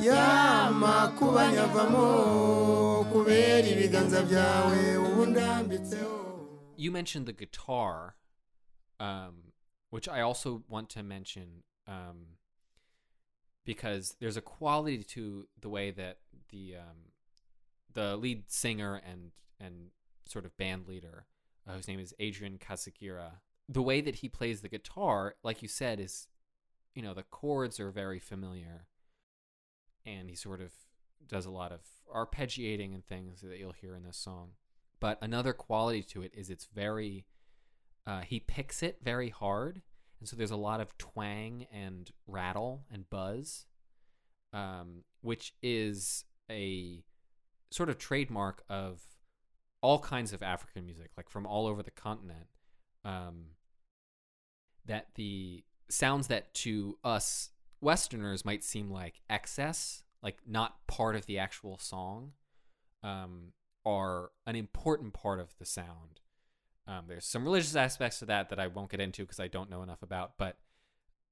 ya 0.07 0.71
makuba 0.73 1.53
nyavamo 1.53 2.07
kubera 3.13 3.67
ibiganza 3.69 4.23
byawe 4.23 4.97
ubu 4.97 5.27
ndambitseho 5.27 6.19
You 6.81 6.93
mentioned 6.93 7.27
the 7.27 7.33
guitar, 7.33 8.15
um, 9.01 9.53
which 9.91 10.09
I 10.09 10.21
also 10.21 10.63
want 10.69 10.89
to 10.91 11.03
mention 11.03 11.65
um, 11.89 12.39
because 13.67 14.15
there's 14.21 14.37
a 14.37 14.41
quality 14.41 15.03
to 15.15 15.49
the 15.61 15.69
way 15.69 15.91
that 15.91 16.19
the 16.51 16.77
um, 16.77 16.99
the 17.93 18.17
lead 18.17 18.45
singer 18.53 18.95
and 18.95 19.33
and 19.61 19.91
sort 20.27 20.45
of 20.45 20.57
band 20.57 20.87
leader, 20.87 21.27
uh, 21.67 21.73
whose 21.73 21.89
name 21.89 22.01
is 22.01 22.15
Adrien 22.21 22.59
Kazigira, 22.59 23.41
the 23.69 23.83
way 23.83 24.01
that 24.01 24.17
he 24.17 24.29
plays 24.29 24.61
the 24.61 24.69
guitar, 24.69 25.35
like 25.43 25.63
you 25.63 25.69
said, 25.69 26.01
is 26.01 26.29
you 26.95 27.03
know 27.03 27.15
the 27.15 27.23
chords 27.23 27.79
are 27.79 27.91
very 27.91 28.19
familiar, 28.19 28.87
and 30.07 30.29
he 30.29 30.35
sort 30.35 30.61
of 30.61 30.73
does 31.27 31.47
a 31.47 31.51
lot 31.51 31.73
of 31.73 31.81
arpeggiating 32.15 32.95
and 32.95 33.05
things 33.05 33.43
that 33.43 33.59
you'll 33.59 33.73
hear 33.73 33.95
in 33.95 34.05
this 34.05 34.17
song. 34.17 34.53
But 35.01 35.19
another 35.21 35.53
quality 35.53 36.03
to 36.05 36.23
it 36.23 36.33
is 36.35 36.51
it's 36.51 36.67
very 36.75 37.27
uh, 38.07 38.23
he 38.23 38.41
picks 38.41 38.83
it 38.83 38.99
very 39.03 39.29
hard, 39.29 39.83
and 40.19 40.29
so 40.29 40.37
there's 40.37 40.51
a 40.51 40.57
lot 40.57 40.81
of 40.81 40.97
twang 40.97 41.67
and 41.73 42.11
rattle 42.27 42.85
and 42.91 43.09
buzz, 43.11 43.67
um, 44.53 45.05
which 45.21 45.55
is 45.63 46.25
a 46.51 47.05
sort 47.71 47.91
of 47.91 47.99
trademark 47.99 48.63
of 48.71 49.03
all 49.81 49.99
kinds 49.99 50.33
of 50.33 50.43
African 50.43 50.85
music, 50.85 51.11
like 51.17 51.29
from 51.29 51.47
all 51.47 51.67
over 51.67 51.83
the 51.83 51.91
continent. 51.91 52.49
Um, 53.05 53.47
that 54.87 55.09
the 55.15 55.65
sounds 55.89 56.27
that 56.29 56.53
to 56.55 56.99
us 57.05 57.51
Westerners 57.81 58.45
might 58.45 58.65
seem 58.65 58.91
like 58.91 59.21
excess, 59.31 60.03
like 60.23 60.39
not 60.47 60.87
part 60.87 61.15
of 61.15 61.27
the 61.27 61.39
actual 61.39 61.79
song, 61.79 62.33
um, 63.03 63.53
are 63.85 64.31
an 64.47 64.57
important 64.57 65.13
part 65.13 65.39
of 65.41 65.57
the 65.59 65.65
sound. 65.65 66.21
Um, 66.87 67.05
there's 67.07 67.27
some 67.27 67.45
religious 67.45 67.77
aspects 67.77 68.19
to 68.19 68.27
that 68.27 68.49
that 68.49 68.59
I 68.59 68.67
won't 68.67 68.91
get 68.91 69.01
into 69.01 69.23
because 69.23 69.39
I 69.39 69.49
don't 69.49 69.71
know 69.71 69.83
enough 69.83 70.03
about. 70.03 70.33
But 70.39 70.57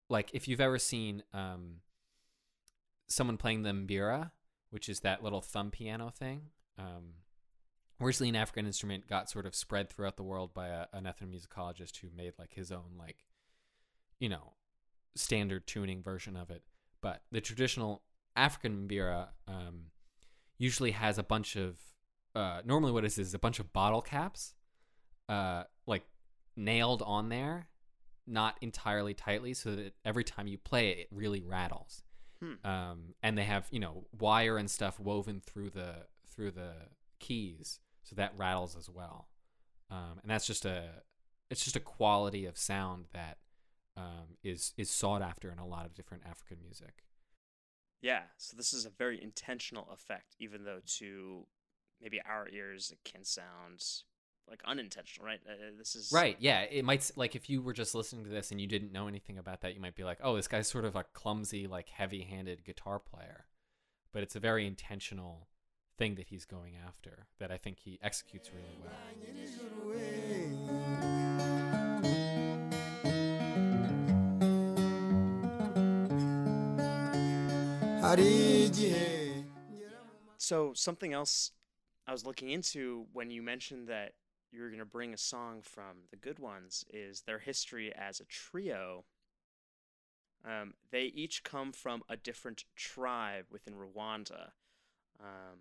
like, 0.08 0.30
if 0.34 0.46
you've 0.46 0.60
ever 0.60 0.78
seen 0.78 1.22
um, 1.32 1.76
someone 3.08 3.38
playing 3.38 3.62
the 3.62 3.70
mbira, 3.70 4.30
which 4.70 4.88
is 4.88 5.00
that 5.00 5.24
little 5.24 5.40
thumb 5.40 5.70
piano 5.70 6.10
thing, 6.10 6.42
um, 6.78 7.14
originally 8.00 8.28
an 8.28 8.36
African 8.36 8.66
instrument, 8.66 9.08
got 9.08 9.30
sort 9.30 9.46
of 9.46 9.54
spread 9.54 9.88
throughout 9.90 10.16
the 10.16 10.22
world 10.22 10.52
by 10.54 10.68
a, 10.68 10.86
an 10.92 11.04
ethnomusicologist 11.04 11.98
who 11.98 12.08
made 12.16 12.34
like 12.38 12.54
his 12.54 12.70
own 12.70 12.96
like, 12.98 13.24
you 14.18 14.28
know, 14.28 14.52
standard 15.14 15.66
tuning 15.66 16.02
version 16.02 16.36
of 16.36 16.50
it. 16.50 16.62
but 17.00 17.22
the 17.32 17.40
traditional 17.40 18.02
African 18.36 18.86
mbira 18.86 19.28
um, 19.48 19.86
usually 20.58 20.90
has 20.92 21.18
a 21.18 21.22
bunch 21.22 21.56
of 21.56 21.76
uh, 22.34 22.60
normally 22.66 22.92
what 22.92 23.04
it 23.04 23.06
is 23.06 23.18
is 23.18 23.34
a 23.34 23.38
bunch 23.38 23.58
of 23.58 23.72
bottle 23.72 24.02
caps, 24.02 24.54
uh, 25.28 25.64
like 25.86 26.02
nailed 26.54 27.02
on 27.02 27.30
there, 27.30 27.68
not 28.26 28.56
entirely 28.60 29.14
tightly, 29.14 29.54
so 29.54 29.74
that 29.74 29.94
every 30.04 30.22
time 30.22 30.46
you 30.46 30.58
play 30.58 30.90
it, 30.90 30.98
it 30.98 31.08
really 31.10 31.42
rattles. 31.42 32.02
Hmm. 32.40 32.68
Um, 32.68 33.14
and 33.22 33.38
they 33.38 33.44
have 33.44 33.66
you 33.70 33.80
know 33.80 34.04
wire 34.18 34.58
and 34.58 34.70
stuff 34.70 35.00
woven 35.00 35.40
through 35.40 35.70
the 35.70 36.06
through 36.28 36.50
the 36.50 36.72
keys, 37.18 37.80
so 38.06 38.14
that 38.14 38.32
rattles 38.36 38.76
as 38.78 38.88
well. 38.88 39.28
Um, 39.90 40.20
and 40.22 40.30
that's 40.30 40.46
just 40.46 40.64
a 40.64 41.02
it's 41.50 41.64
just 41.64 41.76
a 41.76 41.80
quality 41.80 42.46
of 42.46 42.56
sound 42.56 43.06
that 43.12 43.38
um, 43.96 44.36
is 44.44 44.72
is 44.76 44.90
sought 44.90 45.22
after 45.22 45.50
in 45.50 45.58
a 45.58 45.66
lot 45.66 45.86
of 45.86 45.94
different 45.94 46.22
African 46.28 46.58
music. 46.62 47.02
Yeah, 48.02 48.22
so 48.36 48.56
this 48.56 48.72
is 48.72 48.86
a 48.86 48.90
very 48.90 49.20
intentional 49.20 49.88
effect, 49.92 50.36
even 50.38 50.64
though 50.64 50.80
to 50.98 51.46
maybe 52.00 52.20
our 52.28 52.48
ears 52.48 52.92
it 52.92 52.98
can 53.10 53.24
sound 53.24 53.82
like 54.48 54.60
unintentional, 54.64 55.26
right? 55.26 55.40
Uh, 55.48 55.72
this 55.76 55.96
is 55.96 56.12
Right. 56.12 56.36
Yeah. 56.38 56.60
It 56.60 56.84
might 56.84 57.10
like 57.16 57.34
if 57.34 57.50
you 57.50 57.60
were 57.60 57.72
just 57.72 57.94
listening 57.94 58.24
to 58.24 58.30
this 58.30 58.52
and 58.52 58.60
you 58.60 58.68
didn't 58.68 58.92
know 58.92 59.08
anything 59.08 59.38
about 59.38 59.62
that, 59.62 59.74
you 59.74 59.80
might 59.80 59.96
be 59.96 60.04
like, 60.04 60.18
"Oh, 60.22 60.36
this 60.36 60.46
guy's 60.46 60.68
sort 60.68 60.84
of 60.84 60.94
a 60.94 61.02
clumsy, 61.02 61.66
like 61.66 61.88
heavy-handed 61.88 62.64
guitar 62.64 63.00
player," 63.00 63.46
but 64.12 64.22
it's 64.22 64.36
a 64.36 64.40
very 64.40 64.64
intentional 64.64 65.48
thing 65.96 66.14
that 66.16 66.28
he's 66.28 66.44
going 66.44 66.74
after 66.86 67.26
that 67.38 67.50
I 67.50 67.56
think 67.56 67.78
he 67.80 67.98
executes 68.02 68.50
really 68.52 68.76
well. 68.82 68.92
So 80.38 80.72
something 80.74 81.12
else 81.12 81.50
I 82.06 82.12
was 82.12 82.24
looking 82.24 82.50
into 82.50 83.06
when 83.12 83.30
you 83.30 83.42
mentioned 83.42 83.88
that 83.88 84.12
you 84.52 84.62
were 84.62 84.68
going 84.68 84.78
to 84.78 84.84
bring 84.84 85.12
a 85.12 85.18
song 85.18 85.60
from 85.60 86.04
the 86.10 86.16
good 86.16 86.38
ones 86.38 86.84
is 86.88 87.22
their 87.22 87.40
history 87.40 87.92
as 87.94 88.20
a 88.20 88.24
trio. 88.24 89.04
Um, 90.44 90.74
they 90.92 91.04
each 91.06 91.42
come 91.42 91.72
from 91.72 92.02
a 92.08 92.16
different 92.16 92.64
tribe 92.76 93.46
within 93.50 93.74
Rwanda, 93.74 94.50
um, 95.20 95.58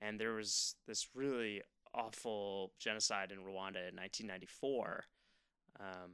and 0.00 0.20
there 0.20 0.34
was 0.34 0.76
this 0.86 1.08
really 1.14 1.62
awful 1.94 2.72
genocide 2.78 3.32
in 3.32 3.38
Rwanda 3.38 3.88
in 3.88 3.96
1994, 3.96 5.04
um, 5.80 6.12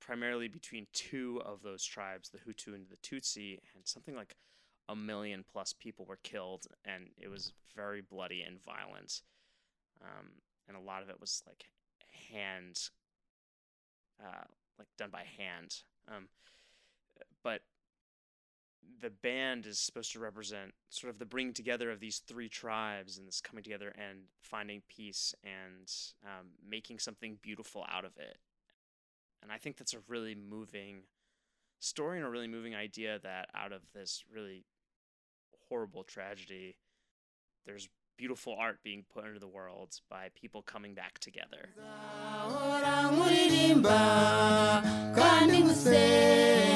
primarily 0.00 0.48
between 0.48 0.86
two 0.92 1.40
of 1.44 1.62
those 1.62 1.84
tribes, 1.84 2.30
the 2.30 2.38
Hutu 2.38 2.74
and 2.74 2.86
the 2.88 2.96
Tutsi, 2.96 3.60
and 3.74 3.86
something 3.86 4.16
like 4.16 4.34
a 4.88 4.96
million 4.96 5.44
plus 5.50 5.72
people 5.72 6.04
were 6.04 6.18
killed, 6.22 6.66
and 6.84 7.08
it 7.16 7.28
was 7.28 7.52
very 7.74 8.02
bloody 8.02 8.42
and 8.42 8.62
violent. 8.62 9.22
Um, 10.02 10.30
and 10.68 10.76
a 10.76 10.80
lot 10.80 11.02
of 11.02 11.08
it 11.08 11.20
was 11.20 11.42
like 11.46 11.64
hand, 12.32 12.80
uh, 14.20 14.44
like 14.78 14.88
done 14.98 15.10
by 15.10 15.24
hand. 15.38 15.76
Um, 16.08 16.28
but 17.44 17.62
the 19.00 19.10
band 19.10 19.66
is 19.66 19.78
supposed 19.78 20.12
to 20.12 20.20
represent 20.20 20.72
sort 20.88 21.12
of 21.12 21.18
the 21.18 21.26
bringing 21.26 21.52
together 21.52 21.90
of 21.90 22.00
these 22.00 22.18
three 22.18 22.48
tribes 22.48 23.18
and 23.18 23.26
this 23.26 23.40
coming 23.40 23.64
together 23.64 23.92
and 23.96 24.20
finding 24.40 24.82
peace 24.88 25.34
and 25.42 25.92
um, 26.24 26.48
making 26.68 26.98
something 26.98 27.38
beautiful 27.42 27.84
out 27.90 28.04
of 28.04 28.16
it. 28.16 28.38
And 29.42 29.50
I 29.50 29.58
think 29.58 29.76
that's 29.76 29.94
a 29.94 29.98
really 30.08 30.36
moving 30.36 31.02
story 31.80 32.18
and 32.18 32.26
a 32.26 32.30
really 32.30 32.46
moving 32.46 32.74
idea 32.76 33.18
that 33.22 33.48
out 33.54 33.72
of 33.72 33.82
this 33.92 34.24
really 34.32 34.64
horrible 35.68 36.04
tragedy, 36.04 36.76
there's 37.66 37.88
beautiful 38.16 38.54
art 38.56 38.78
being 38.84 39.04
put 39.12 39.26
into 39.26 39.40
the 39.40 39.48
world 39.48 39.98
by 40.08 40.28
people 40.34 40.62
coming 40.62 40.94
back 40.94 41.18
together. 41.18 41.70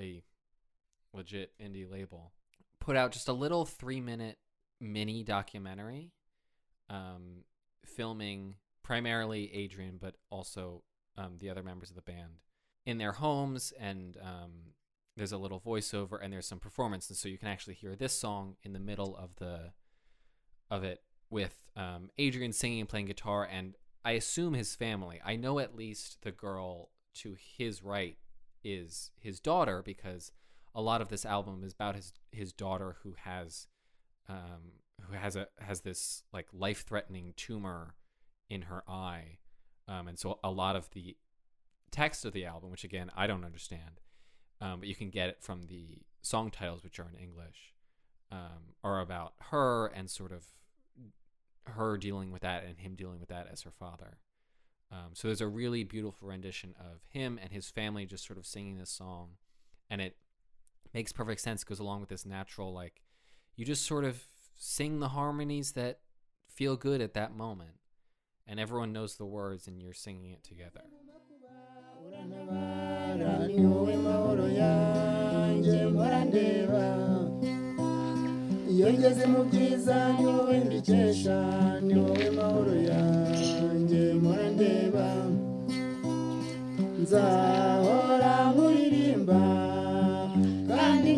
a 0.00 0.22
legit 1.12 1.52
indie 1.60 1.90
label, 1.90 2.32
put 2.78 2.96
out 2.96 3.12
just 3.12 3.28
a 3.28 3.32
little 3.32 3.64
three-minute 3.64 4.38
mini 4.80 5.22
documentary, 5.22 6.12
um, 6.88 7.44
filming 7.84 8.56
primarily 8.82 9.50
Adrien, 9.54 9.98
but 10.00 10.14
also 10.30 10.82
um, 11.16 11.36
the 11.38 11.50
other 11.50 11.62
members 11.62 11.90
of 11.90 11.96
the 11.96 12.02
band 12.02 12.40
in 12.86 12.98
their 12.98 13.12
homes, 13.12 13.72
and 13.78 14.16
um, 14.22 14.72
there's 15.16 15.32
a 15.32 15.38
little 15.38 15.60
voiceover 15.60 16.18
and 16.22 16.32
there's 16.32 16.46
some 16.46 16.58
performance, 16.58 17.08
and 17.08 17.16
so 17.16 17.28
you 17.28 17.38
can 17.38 17.48
actually 17.48 17.74
hear 17.74 17.94
this 17.94 18.12
song 18.12 18.56
in 18.62 18.72
the 18.72 18.80
middle 18.80 19.16
of 19.16 19.36
the 19.36 19.72
of 20.70 20.84
it 20.84 21.02
with 21.28 21.56
um, 21.76 22.10
Adrien 22.18 22.52
singing 22.52 22.80
and 22.80 22.88
playing 22.88 23.06
guitar, 23.06 23.46
and 23.50 23.74
I 24.04 24.12
assume 24.12 24.54
his 24.54 24.74
family. 24.74 25.20
I 25.24 25.36
know 25.36 25.58
at 25.58 25.76
least 25.76 26.18
the 26.22 26.30
girl 26.30 26.90
to 27.16 27.36
his 27.58 27.82
right 27.82 28.16
is 28.64 29.10
his 29.18 29.40
daughter 29.40 29.82
because 29.82 30.32
a 30.74 30.80
lot 30.80 31.00
of 31.00 31.08
this 31.08 31.24
album 31.24 31.62
is 31.64 31.72
about 31.72 31.96
his 31.96 32.12
his 32.30 32.52
daughter 32.52 32.96
who 33.02 33.14
has 33.24 33.66
um, 34.28 34.72
who 35.02 35.14
has 35.14 35.36
a 35.36 35.48
has 35.58 35.80
this 35.80 36.22
like 36.32 36.46
life 36.52 36.84
threatening 36.86 37.34
tumor 37.36 37.94
in 38.48 38.62
her 38.62 38.82
eye, 38.88 39.38
um, 39.88 40.08
and 40.08 40.18
so 40.18 40.38
a 40.42 40.50
lot 40.50 40.76
of 40.76 40.90
the 40.90 41.16
text 41.90 42.24
of 42.24 42.32
the 42.32 42.44
album, 42.44 42.70
which 42.70 42.84
again 42.84 43.10
I 43.16 43.26
don't 43.26 43.44
understand, 43.44 44.00
um, 44.60 44.80
but 44.80 44.88
you 44.88 44.94
can 44.94 45.10
get 45.10 45.28
it 45.28 45.38
from 45.40 45.62
the 45.62 45.98
song 46.22 46.50
titles, 46.50 46.84
which 46.84 46.98
are 46.98 47.08
in 47.12 47.20
English, 47.20 47.74
um, 48.30 48.74
are 48.84 49.00
about 49.00 49.34
her 49.50 49.86
and 49.86 50.08
sort 50.08 50.32
of 50.32 50.44
her 51.64 51.96
dealing 51.96 52.30
with 52.30 52.42
that 52.42 52.64
and 52.64 52.78
him 52.78 52.94
dealing 52.94 53.20
with 53.20 53.28
that 53.28 53.48
as 53.50 53.62
her 53.62 53.70
father. 53.70 54.18
Um, 54.92 55.10
so 55.14 55.28
there's 55.28 55.40
a 55.40 55.46
really 55.46 55.84
beautiful 55.84 56.28
rendition 56.28 56.74
of 56.78 57.00
him 57.08 57.38
and 57.40 57.52
his 57.52 57.70
family 57.70 58.06
just 58.06 58.26
sort 58.26 58.38
of 58.38 58.46
singing 58.46 58.76
this 58.76 58.90
song, 58.90 59.30
and 59.88 60.00
it 60.00 60.16
makes 60.92 61.12
perfect 61.12 61.40
sense. 61.40 61.62
Goes 61.62 61.78
along 61.78 62.00
with 62.00 62.08
this 62.08 62.26
natural 62.26 62.72
like 62.72 63.02
you 63.56 63.64
just 63.64 63.86
sort 63.86 64.04
of 64.04 64.24
sing 64.56 64.98
the 64.98 65.08
harmonies 65.08 65.72
that 65.72 66.00
feel 66.48 66.76
good 66.76 67.00
at 67.00 67.14
that 67.14 67.34
moment, 67.34 67.76
and 68.46 68.58
everyone 68.58 68.92
knows 68.92 69.16
the 69.16 69.26
words, 69.26 69.68
and 69.68 69.80
you're 69.80 69.92
singing 69.92 70.32
it 70.32 70.42
together. 70.42 70.82
iyo 78.70 78.92
ngeze 78.92 79.26
mu 79.26 79.44
byiza 79.44 79.96
mbikesha 80.64 81.36
mahoro 82.36 82.74
yanjye 82.90 83.29
mpora 83.98 84.46
ndeba 84.54 85.06
nzahora 87.02 88.32
nkuririmba 88.52 89.40
kandi 90.70 91.10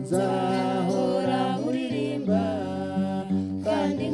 nzahora 0.00 1.40
nkuririmba 1.58 2.42
kandi 3.64 4.04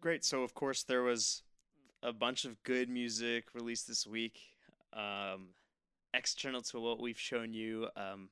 Great. 0.00 0.24
So, 0.24 0.42
of 0.42 0.54
course, 0.54 0.82
there 0.82 1.02
was 1.02 1.42
a 2.02 2.12
bunch 2.12 2.44
of 2.44 2.62
good 2.62 2.88
music 2.88 3.44
released 3.54 3.86
this 3.86 4.06
week. 4.06 4.38
Um, 4.92 5.48
external 6.14 6.62
to 6.62 6.80
what 6.80 7.00
we've 7.00 7.18
shown 7.18 7.52
you, 7.52 7.88
um, 7.96 8.30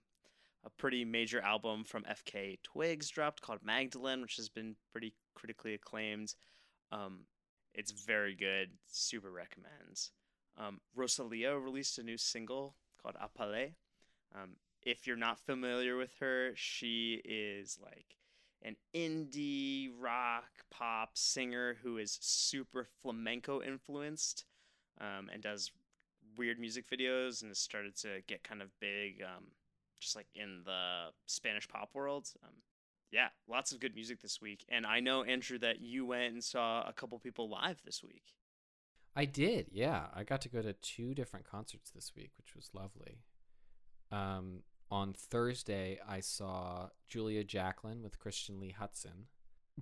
a 0.65 0.71
pretty 0.71 1.05
major 1.05 1.41
album 1.41 1.85
from 1.85 2.05
FKA 2.05 2.59
Twigs 2.63 3.09
dropped 3.09 3.41
called 3.41 3.61
Magdalene, 3.63 4.21
which 4.21 4.37
has 4.37 4.49
been 4.49 4.77
pretty 4.93 5.15
critically 5.35 5.75
acclaimed. 5.75 6.35
Um, 6.91 7.21
it's 7.75 7.93
very 7.93 8.35
good. 8.35 8.71
Super 8.87 9.31
recommends. 9.31 10.11
Um, 10.57 10.81
Rosalia 10.95 11.57
released 11.57 11.99
a 11.99 12.03
new 12.03 12.19
single 12.19 12.75
called 13.01 13.15
A 13.21 13.29
Palé. 13.29 13.75
Um, 14.35 14.57
if 14.83 15.07
you're 15.07 15.17
not 15.17 15.39
familiar 15.39 15.97
with 15.97 16.13
her, 16.21 16.53
she 16.57 17.21
is 17.25 17.79
like 17.81 18.17
an 18.63 18.77
indie 18.95 19.91
rock 19.97 20.51
pop 20.71 21.11
singer 21.15 21.77
who 21.83 21.99
is 21.99 22.19
super 22.21 22.89
flamenco 23.01 23.63
influenced 23.63 24.45
um, 25.01 25.31
and 25.33 25.43
does 25.43 25.71
weird 26.39 26.59
music 26.59 26.87
videos 26.89 27.43
and 27.43 27.51
it 27.51 27.57
started 27.57 27.97
to 27.97 28.21
get 28.27 28.45
kind 28.45 28.63
of 28.63 28.69
big 28.81 29.23
um, 29.23 29.45
just 30.01 30.17
like 30.17 30.27
in 30.35 30.63
the 30.65 31.09
Spanish 31.27 31.69
pop 31.69 31.91
world. 31.95 32.29
Um, 32.45 32.55
yeah, 33.11 33.29
lots 33.49 33.73
of 33.73 33.81
good 33.81 33.95
music 33.95 34.21
this 34.21 34.41
week. 34.41 34.65
And 34.69 34.87
I 34.87 35.01
know, 35.01 35.25
Andrew, 35.25 35.59
that 35.59 35.81
you 35.81 36.07
went 36.07 36.35
and 36.35 36.45
saw 36.45 36.87
a 36.87 36.93
couple 36.93 37.19
people 37.19 37.49
live 37.49 37.81
this 37.85 38.03
week. 38.03 38.35
I 39.17 39.25
did, 39.25 39.67
yeah. 39.73 40.07
I 40.15 40.25
got 40.25 40.43
to 40.43 40.49
go 40.49 40.63
to 40.63 40.75
two 40.75 41.15
different 41.15 41.49
concerts 41.49 41.91
this 41.91 42.13
week, 42.15 42.31
which 42.37 42.55
was 42.55 42.71
lovely. 42.75 43.23
Um, 44.13 44.63
on 44.91 45.13
Thursday, 45.13 45.99
I 46.07 46.21
saw 46.21 46.91
Julia 47.09 47.45
Jacklin 47.45 48.03
with 48.03 48.19
Christian 48.19 48.61
Lee 48.61 48.75
Hutson, 48.79 49.27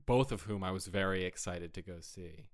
both 0.06 0.32
of 0.32 0.42
whom 0.42 0.64
I 0.64 0.70
was 0.70 0.86
very 0.86 1.24
excited 1.24 1.74
to 1.74 1.82
go 1.82 1.96
see. 2.00 2.46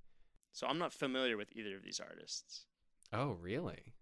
So 0.53 0.67
I'm 0.67 0.79
not 0.79 0.93
familiar 0.93 1.37
with 1.37 1.49
either 1.55 1.77
of 1.77 1.83
these 1.83 2.01
artists. 2.01 2.67
Oh, 3.13 3.37
really? 3.41 3.95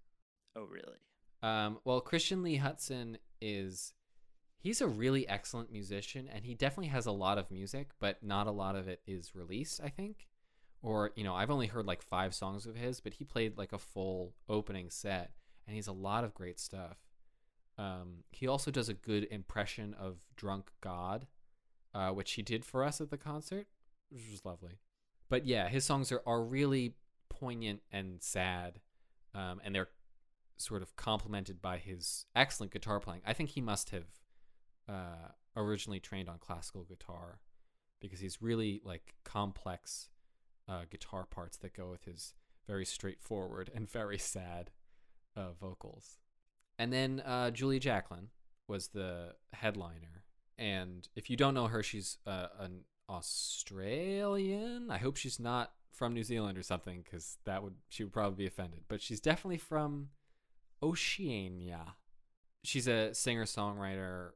Oh, 0.56 0.64
really? 0.64 0.98
Um, 1.42 1.78
well, 1.84 2.00
Christian 2.00 2.42
Lee 2.42 2.58
Hutson 2.58 3.16
is 3.40 3.92
he's 4.58 4.80
a 4.80 4.86
really 4.86 5.26
excellent 5.28 5.72
musician 5.72 6.28
and 6.32 6.44
he 6.44 6.54
definitely 6.54 6.90
has 6.90 7.06
a 7.06 7.12
lot 7.12 7.38
of 7.38 7.50
music, 7.50 7.90
but 7.98 8.22
not 8.22 8.46
a 8.46 8.52
lot 8.52 8.76
of 8.76 8.88
it 8.88 9.00
is 9.06 9.34
released, 9.34 9.80
I 9.82 9.88
think. 9.88 10.28
Or, 10.82 11.10
you 11.16 11.24
know, 11.24 11.34
I've 11.34 11.50
only 11.50 11.66
heard 11.66 11.86
like 11.86 12.02
5 12.02 12.34
songs 12.34 12.66
of 12.66 12.76
his, 12.76 13.00
but 13.00 13.14
he 13.14 13.24
played 13.24 13.58
like 13.58 13.72
a 13.72 13.78
full 13.78 14.34
opening 14.48 14.90
set 14.90 15.32
and 15.66 15.74
he's 15.74 15.88
a 15.88 15.92
lot 15.92 16.24
of 16.24 16.34
great 16.34 16.58
stuff. 16.58 16.98
Um, 17.78 18.24
he 18.30 18.46
also 18.46 18.70
does 18.70 18.88
a 18.88 18.94
good 18.94 19.26
impression 19.30 19.94
of 19.98 20.18
Drunk 20.36 20.70
God, 20.80 21.26
uh, 21.94 22.10
which 22.10 22.32
he 22.32 22.42
did 22.42 22.64
for 22.64 22.84
us 22.84 23.00
at 23.00 23.10
the 23.10 23.16
concert, 23.16 23.66
which 24.10 24.30
was 24.30 24.44
lovely. 24.44 24.80
But 25.28 25.46
yeah, 25.46 25.68
his 25.68 25.84
songs 25.84 26.12
are, 26.12 26.22
are 26.26 26.42
really 26.42 26.94
poignant 27.30 27.80
and 27.90 28.22
sad, 28.22 28.80
um, 29.34 29.60
and 29.64 29.74
they're 29.74 29.88
sort 30.56 30.82
of 30.82 30.94
complemented 30.96 31.62
by 31.62 31.78
his 31.78 32.26
excellent 32.34 32.72
guitar 32.72 33.00
playing. 33.00 33.22
I 33.26 33.32
think 33.32 33.50
he 33.50 33.60
must 33.60 33.90
have 33.90 34.06
uh, 34.88 35.32
originally 35.56 36.00
trained 36.00 36.28
on 36.28 36.38
classical 36.38 36.84
guitar 36.84 37.40
because 38.00 38.20
he's 38.20 38.42
really 38.42 38.80
like 38.84 39.14
complex 39.24 40.08
uh, 40.68 40.82
guitar 40.90 41.26
parts 41.26 41.56
that 41.58 41.74
go 41.74 41.90
with 41.90 42.04
his 42.04 42.34
very 42.66 42.84
straightforward 42.84 43.70
and 43.74 43.90
very 43.90 44.18
sad 44.18 44.70
uh, 45.36 45.52
vocals. 45.60 46.18
And 46.78 46.92
then 46.92 47.20
uh, 47.20 47.50
Julia 47.50 47.80
Jacklin 47.80 48.28
was 48.68 48.88
the 48.88 49.34
headliner. 49.52 50.24
And 50.56 51.08
if 51.16 51.28
you 51.28 51.36
don't 51.36 51.54
know 51.54 51.66
her, 51.66 51.82
she's 51.82 52.18
uh, 52.26 52.46
an 52.58 52.84
Australian. 53.08 54.90
I 54.90 54.98
hope 54.98 55.16
she's 55.16 55.40
not 55.40 55.72
from 55.92 56.14
New 56.14 56.24
Zealand 56.24 56.56
or 56.56 56.62
something, 56.62 57.02
because 57.02 57.38
that 57.44 57.62
would 57.62 57.74
she 57.88 58.04
would 58.04 58.12
probably 58.12 58.44
be 58.44 58.46
offended. 58.46 58.80
But 58.88 59.02
she's 59.02 59.20
definitely 59.20 59.58
from 59.58 60.08
Oceania. 60.82 61.94
She's 62.62 62.86
a 62.86 63.14
singer 63.14 63.44
songwriter, 63.44 64.30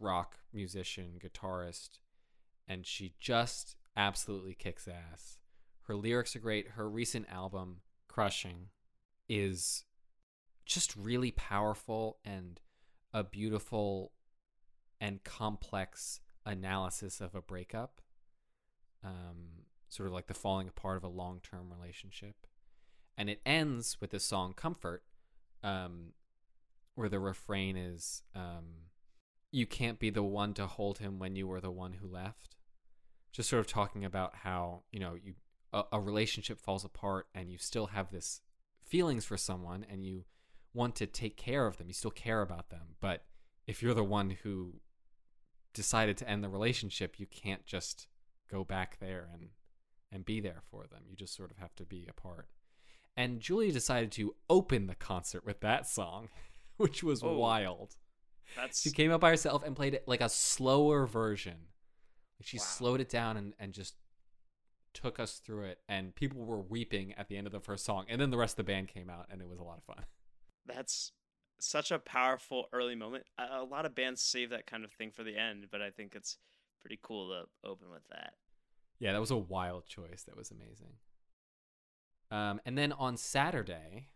rock 0.00 0.36
musician, 0.52 1.20
guitarist, 1.22 1.98
and 2.68 2.86
she 2.86 3.14
just 3.18 3.76
absolutely 3.96 4.54
kicks 4.54 4.88
ass. 4.88 5.38
Her 5.82 5.96
lyrics 5.96 6.34
are 6.34 6.40
great. 6.40 6.68
Her 6.70 6.88
recent 6.88 7.26
album, 7.30 7.80
Crushing, 8.08 8.68
is 9.28 9.84
just 10.64 10.96
really 10.96 11.30
powerful 11.30 12.18
and 12.24 12.60
a 13.12 13.22
beautiful 13.22 14.12
and 15.00 15.22
complex 15.24 16.20
analysis 16.46 17.20
of 17.20 17.34
a 17.34 17.42
breakup. 17.42 18.00
Um, 19.04 19.66
sort 19.88 20.06
of 20.06 20.12
like 20.12 20.26
the 20.26 20.34
falling 20.34 20.68
apart 20.68 20.96
of 20.96 21.04
a 21.04 21.08
long 21.08 21.40
term 21.42 21.72
relationship. 21.72 22.34
And 23.16 23.30
it 23.30 23.40
ends 23.46 23.98
with 24.00 24.10
this 24.10 24.24
song 24.24 24.54
Comfort, 24.54 25.04
um, 25.62 26.12
where 26.94 27.08
the 27.08 27.20
refrain 27.20 27.76
is 27.76 28.22
um, 28.34 28.64
You 29.52 29.66
can't 29.66 29.98
be 29.98 30.10
the 30.10 30.22
one 30.22 30.54
to 30.54 30.66
hold 30.66 30.98
him 30.98 31.18
when 31.18 31.36
you 31.36 31.46
were 31.46 31.60
the 31.60 31.70
one 31.70 31.94
who 31.94 32.08
left. 32.08 32.56
Just 33.32 33.48
sort 33.48 33.60
of 33.60 33.66
talking 33.66 34.04
about 34.04 34.36
how, 34.42 34.82
you 34.90 35.00
know, 35.00 35.14
you 35.14 35.34
a, 35.74 35.84
a 35.92 36.00
relationship 36.00 36.60
falls 36.60 36.84
apart 36.84 37.26
and 37.34 37.50
you 37.50 37.58
still 37.58 37.86
have 37.86 38.10
this 38.10 38.40
feelings 38.84 39.24
for 39.24 39.36
someone 39.36 39.84
and 39.90 40.06
you 40.06 40.24
want 40.72 40.94
to 40.96 41.06
take 41.06 41.36
care 41.36 41.66
of 41.66 41.76
them. 41.76 41.88
You 41.88 41.94
still 41.94 42.10
care 42.10 42.42
about 42.42 42.70
them. 42.70 42.96
But 43.00 43.24
if 43.66 43.82
you're 43.82 43.94
the 43.94 44.04
one 44.04 44.30
who 44.42 44.74
decided 45.72 46.16
to 46.18 46.28
end 46.28 46.42
the 46.42 46.48
relationship, 46.48 47.18
you 47.18 47.26
can't 47.26 47.66
just 47.66 48.06
go 48.50 48.64
back 48.64 48.98
there 49.00 49.28
and 49.32 49.48
and 50.14 50.24
be 50.24 50.40
there 50.40 50.62
for 50.70 50.86
them. 50.86 51.02
You 51.08 51.16
just 51.16 51.34
sort 51.36 51.50
of 51.50 51.58
have 51.58 51.74
to 51.76 51.84
be 51.84 52.06
apart. 52.08 52.48
And 53.16 53.40
Julia 53.40 53.72
decided 53.72 54.10
to 54.12 54.34
open 54.48 54.86
the 54.86 54.94
concert 54.94 55.44
with 55.44 55.60
that 55.60 55.86
song, 55.86 56.28
which 56.76 57.02
was 57.02 57.22
Oh. 57.22 57.36
wild. 57.36 57.96
That's 58.56 58.80
She 58.80 58.90
came 58.90 59.10
up 59.10 59.20
by 59.20 59.30
herself 59.30 59.62
and 59.64 59.74
played 59.76 59.94
it 59.94 60.06
like 60.06 60.20
a 60.20 60.28
slower 60.28 61.06
version. 61.06 61.68
Like 62.38 62.46
she 62.46 62.58
Wow. 62.58 62.64
slowed 62.64 63.00
it 63.00 63.08
down 63.08 63.36
and, 63.36 63.54
and 63.58 63.72
just 63.72 63.96
took 64.92 65.18
us 65.18 65.38
through 65.38 65.64
it. 65.64 65.80
And 65.88 66.14
people 66.14 66.44
were 66.44 66.60
weeping 66.60 67.12
at 67.14 67.28
the 67.28 67.36
end 67.36 67.46
of 67.46 67.52
the 67.52 67.60
first 67.60 67.84
song. 67.84 68.06
And 68.08 68.20
then 68.20 68.30
the 68.30 68.36
rest 68.38 68.52
of 68.54 68.66
the 68.66 68.72
band 68.72 68.88
came 68.88 69.10
out 69.10 69.26
and 69.30 69.40
it 69.40 69.48
was 69.48 69.58
a 69.58 69.64
lot 69.64 69.78
of 69.78 69.84
fun. 69.84 70.04
that's 70.66 71.12
such 71.60 71.90
a 71.90 71.98
powerful 71.98 72.66
early 72.72 72.94
moment. 72.94 73.24
A, 73.38 73.60
a 73.60 73.64
lot 73.64 73.86
of 73.86 73.94
bands 73.94 74.20
save 74.22 74.50
that 74.50 74.66
kind 74.66 74.84
of 74.84 74.92
thing 74.92 75.10
for 75.10 75.22
the 75.24 75.36
end, 75.36 75.66
but 75.70 75.80
I 75.82 75.90
think 75.90 76.14
it's 76.14 76.38
pretty 76.80 76.98
cool 77.02 77.28
to 77.30 77.68
open 77.68 77.90
with 77.90 78.06
that. 78.10 78.34
Yeah, 79.04 79.12
that 79.12 79.20
was 79.20 79.30
a 79.30 79.36
wild 79.36 79.84
choice. 79.84 80.22
That 80.26 80.34
was 80.34 80.50
amazing. 80.50 80.94
Um, 82.30 82.58
and 82.64 82.78
then 82.78 82.90
on 82.92 83.18
Saturday, 83.18 84.08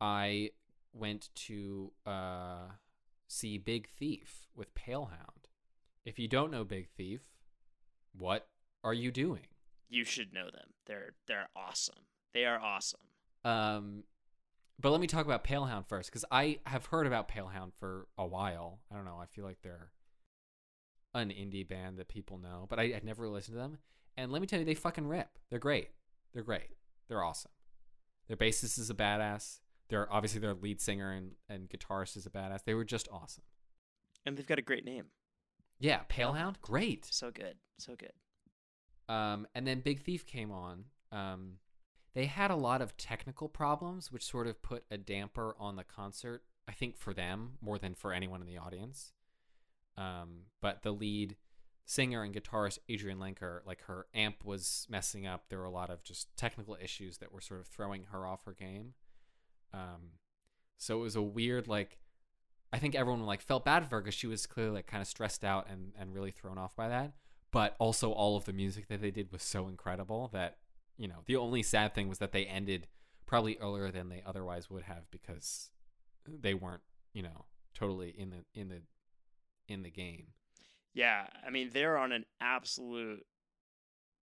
I 0.00 0.50
went 0.92 1.28
to 1.46 1.92
uh, 2.04 2.70
see 3.28 3.56
Big 3.56 3.86
Thief 3.86 4.48
with 4.56 4.74
Palehound. 4.74 5.46
If 6.04 6.18
you 6.18 6.26
don't 6.26 6.50
know 6.50 6.64
Big 6.64 6.88
Thief, 6.88 7.20
what 8.18 8.48
are 8.82 8.92
you 8.92 9.12
doing? 9.12 9.46
You 9.88 10.02
should 10.02 10.32
know 10.32 10.46
them. 10.46 10.70
They're 10.86 11.12
they're 11.28 11.48
awesome. 11.54 11.94
They 12.34 12.46
are 12.46 12.58
awesome. 12.58 12.98
Um, 13.44 14.02
but 14.80 14.90
let 14.90 15.00
me 15.00 15.06
talk 15.06 15.24
about 15.24 15.44
Palehound 15.44 15.86
first, 15.86 16.10
because 16.10 16.24
I 16.32 16.58
have 16.66 16.86
heard 16.86 17.06
about 17.06 17.28
Palehound 17.28 17.74
for 17.78 18.08
a 18.18 18.26
while. 18.26 18.80
I 18.90 18.96
don't 18.96 19.04
know. 19.04 19.20
I 19.22 19.26
feel 19.26 19.44
like 19.44 19.62
they're 19.62 19.92
an 21.14 21.28
indie 21.28 21.66
band 21.66 21.98
that 21.98 22.08
people 22.08 22.38
know, 22.38 22.66
but 22.68 22.80
I 22.80 22.88
had 22.88 23.04
never 23.04 23.28
listened 23.28 23.54
to 23.54 23.60
them. 23.60 23.78
And 24.16 24.32
let 24.32 24.40
me 24.40 24.46
tell 24.46 24.58
you, 24.58 24.64
they 24.64 24.74
fucking 24.74 25.06
rip. 25.06 25.28
They're 25.50 25.58
great. 25.58 25.90
They're 26.32 26.42
great. 26.42 26.70
They're 27.08 27.22
awesome. 27.22 27.52
Their 28.28 28.36
bassist 28.36 28.78
is 28.78 28.90
a 28.90 28.94
badass. 28.94 29.60
They're 29.88 30.12
obviously 30.12 30.40
their 30.40 30.54
lead 30.54 30.80
singer 30.80 31.12
and, 31.12 31.32
and 31.48 31.68
guitarist 31.68 32.16
is 32.16 32.26
a 32.26 32.30
badass. 32.30 32.64
They 32.64 32.74
were 32.74 32.84
just 32.84 33.08
awesome. 33.12 33.44
And 34.24 34.36
they've 34.36 34.46
got 34.46 34.58
a 34.58 34.62
great 34.62 34.84
name. 34.84 35.06
Yeah, 35.78 36.00
Palehound, 36.08 36.60
great. 36.60 37.06
So 37.10 37.30
good. 37.30 37.56
So 37.78 37.94
good. 37.94 38.12
Um, 39.08 39.46
and 39.54 39.66
then 39.66 39.80
Big 39.80 40.00
Thief 40.00 40.26
came 40.26 40.50
on. 40.50 40.84
Um, 41.12 41.58
they 42.14 42.24
had 42.26 42.50
a 42.50 42.56
lot 42.56 42.82
of 42.82 42.96
technical 42.96 43.48
problems, 43.48 44.10
which 44.10 44.24
sort 44.24 44.46
of 44.46 44.62
put 44.62 44.84
a 44.90 44.96
damper 44.96 45.54
on 45.60 45.76
the 45.76 45.84
concert. 45.84 46.42
I 46.66 46.72
think 46.72 46.96
for 46.96 47.14
them 47.14 47.58
more 47.60 47.78
than 47.78 47.94
for 47.94 48.12
anyone 48.12 48.40
in 48.40 48.46
the 48.48 48.58
audience. 48.58 49.12
Um, 49.96 50.46
but 50.60 50.82
the 50.82 50.92
lead 50.92 51.36
singer 51.86 52.22
and 52.22 52.34
guitarist 52.34 52.78
Adrianne 52.90 53.18
Lenker, 53.18 53.60
like 53.64 53.82
her 53.84 54.06
amp 54.14 54.44
was 54.44 54.86
messing 54.90 55.26
up. 55.26 55.44
There 55.48 55.58
were 55.58 55.64
a 55.64 55.70
lot 55.70 55.88
of 55.88 56.02
just 56.02 56.36
technical 56.36 56.76
issues 56.82 57.18
that 57.18 57.32
were 57.32 57.40
sort 57.40 57.60
of 57.60 57.66
throwing 57.66 58.04
her 58.12 58.26
off 58.26 58.44
her 58.44 58.52
game. 58.52 58.92
Um, 59.72 60.10
so 60.76 60.98
it 60.98 61.02
was 61.02 61.16
a 61.16 61.22
weird 61.22 61.66
like. 61.66 61.98
I 62.72 62.78
think 62.78 62.94
everyone 62.94 63.24
like 63.24 63.40
felt 63.40 63.64
bad 63.64 63.88
for 63.88 63.96
her 63.96 64.02
because 64.02 64.14
she 64.14 64.26
was 64.26 64.44
clearly 64.44 64.74
like 64.74 64.86
kind 64.86 65.00
of 65.00 65.06
stressed 65.06 65.44
out 65.44 65.68
and 65.70 65.92
and 65.98 66.12
really 66.12 66.32
thrown 66.32 66.58
off 66.58 66.76
by 66.76 66.88
that 66.88 67.14
but 67.56 67.74
also 67.78 68.12
all 68.12 68.36
of 68.36 68.44
the 68.44 68.52
music 68.52 68.86
that 68.88 69.00
they 69.00 69.10
did 69.10 69.32
was 69.32 69.42
so 69.42 69.66
incredible 69.66 70.28
that 70.30 70.58
you 70.98 71.08
know 71.08 71.22
the 71.24 71.36
only 71.36 71.62
sad 71.62 71.94
thing 71.94 72.06
was 72.06 72.18
that 72.18 72.32
they 72.32 72.44
ended 72.44 72.86
probably 73.24 73.56
earlier 73.62 73.90
than 73.90 74.10
they 74.10 74.22
otherwise 74.26 74.68
would 74.70 74.82
have 74.82 75.10
because 75.10 75.70
they 76.26 76.52
weren't 76.52 76.82
you 77.14 77.22
know 77.22 77.46
totally 77.72 78.10
in 78.10 78.28
the 78.28 78.60
in 78.60 78.68
the 78.68 78.82
in 79.68 79.82
the 79.82 79.90
game 79.90 80.26
Yeah, 80.96 81.26
I 81.46 81.50
mean 81.50 81.70
they're 81.72 81.98
on 81.98 82.10
an 82.12 82.24
absolute 82.40 83.24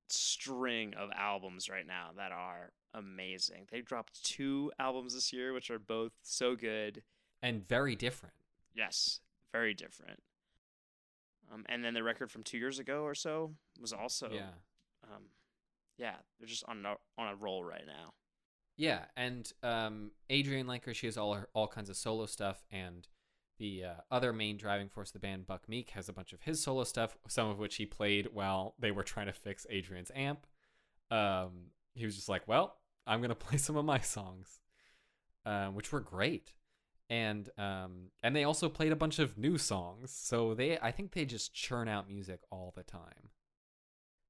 string 0.08 0.94
of 0.94 1.08
albums 1.16 1.68
right 1.70 1.86
now 1.86 2.10
that 2.16 2.32
are 2.32 2.72
amazing. 2.92 3.66
They 3.70 3.80
dropped 3.80 4.24
two 4.24 4.72
albums 4.78 5.14
this 5.14 5.32
year 5.32 5.52
which 5.52 5.70
are 5.70 5.78
both 5.78 6.12
so 6.22 6.56
good. 6.56 7.02
and 7.42 7.66
very 7.66 7.94
different 7.96 8.34
Yes, 8.74 9.20
very 9.52 9.72
different. 9.72 10.20
Um, 11.52 11.64
and 11.68 11.84
then 11.84 11.94
the 11.94 12.02
record 12.02 12.30
from 12.32 12.42
two 12.42 12.58
years 12.58 12.80
ago 12.80 13.02
or 13.02 13.14
so 13.14 13.54
was 13.80 13.92
also 13.92 14.28
yeah 14.32 14.50
um, 15.04 15.22
yeah, 15.96 16.16
they're 16.40 16.48
just 16.48 16.64
on 16.66 16.84
a, 16.84 16.96
on 17.16 17.28
a 17.28 17.36
roll 17.36 17.62
right 17.62 17.86
now. 17.86 18.14
yeah 18.76 19.04
and 19.16 19.52
um 19.62 20.10
adrianne 20.28 20.64
lenker 20.66 20.92
she 20.92 21.06
has 21.06 21.16
all 21.16 21.34
her, 21.34 21.48
all 21.54 21.68
kinds 21.68 21.88
of 21.88 21.96
solo 21.96 22.26
stuff 22.26 22.64
and 22.72 23.06
the 23.58 23.84
uh, 23.84 23.94
other 24.10 24.32
main 24.32 24.56
driving 24.56 24.88
force 24.88 25.10
of 25.10 25.14
the 25.14 25.18
band, 25.20 25.46
Buck 25.46 25.68
Meek, 25.68 25.90
has 25.90 26.08
a 26.08 26.12
bunch 26.12 26.32
of 26.32 26.42
his 26.42 26.62
solo 26.62 26.84
stuff, 26.84 27.16
some 27.28 27.48
of 27.48 27.58
which 27.58 27.76
he 27.76 27.86
played 27.86 28.28
while 28.32 28.74
they 28.78 28.90
were 28.90 29.02
trying 29.02 29.26
to 29.26 29.32
fix 29.32 29.66
Adrianne's 29.70 30.10
amp. 30.14 30.46
Um, 31.10 31.70
he 31.94 32.04
was 32.04 32.16
just 32.16 32.28
like, 32.28 32.48
"Well, 32.48 32.76
I'm 33.06 33.20
gonna 33.20 33.34
play 33.34 33.58
some 33.58 33.76
of 33.76 33.84
my 33.84 34.00
songs," 34.00 34.60
um, 35.46 35.74
which 35.74 35.92
were 35.92 36.00
great, 36.00 36.52
and 37.08 37.48
um, 37.56 38.10
and 38.22 38.34
they 38.34 38.44
also 38.44 38.68
played 38.68 38.92
a 38.92 38.96
bunch 38.96 39.18
of 39.18 39.38
new 39.38 39.58
songs. 39.58 40.10
So 40.10 40.54
they, 40.54 40.78
I 40.78 40.90
think 40.90 41.12
they 41.12 41.24
just 41.24 41.54
churn 41.54 41.88
out 41.88 42.08
music 42.08 42.40
all 42.50 42.72
the 42.76 42.82
time. 42.82 43.30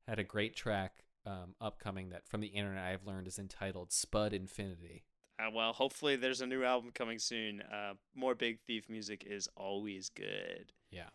Had 0.06 0.18
a 0.18 0.24
great 0.24 0.54
track 0.54 1.04
um, 1.24 1.54
upcoming 1.60 2.10
that 2.10 2.26
from 2.28 2.40
the 2.40 2.48
internet 2.48 2.84
I've 2.84 3.06
learned 3.06 3.26
is 3.26 3.38
entitled 3.38 3.92
"Spud 3.92 4.32
Infinity." 4.34 5.04
Uh, 5.38 5.50
well, 5.52 5.72
hopefully 5.72 6.14
there's 6.16 6.40
a 6.40 6.46
new 6.46 6.62
album 6.62 6.90
coming 6.94 7.18
soon. 7.18 7.60
Uh, 7.60 7.94
more 8.14 8.34
Big 8.36 8.60
Thief 8.66 8.88
music 8.88 9.24
is 9.28 9.48
always 9.56 10.08
good. 10.10 10.72
Yeah. 10.90 11.08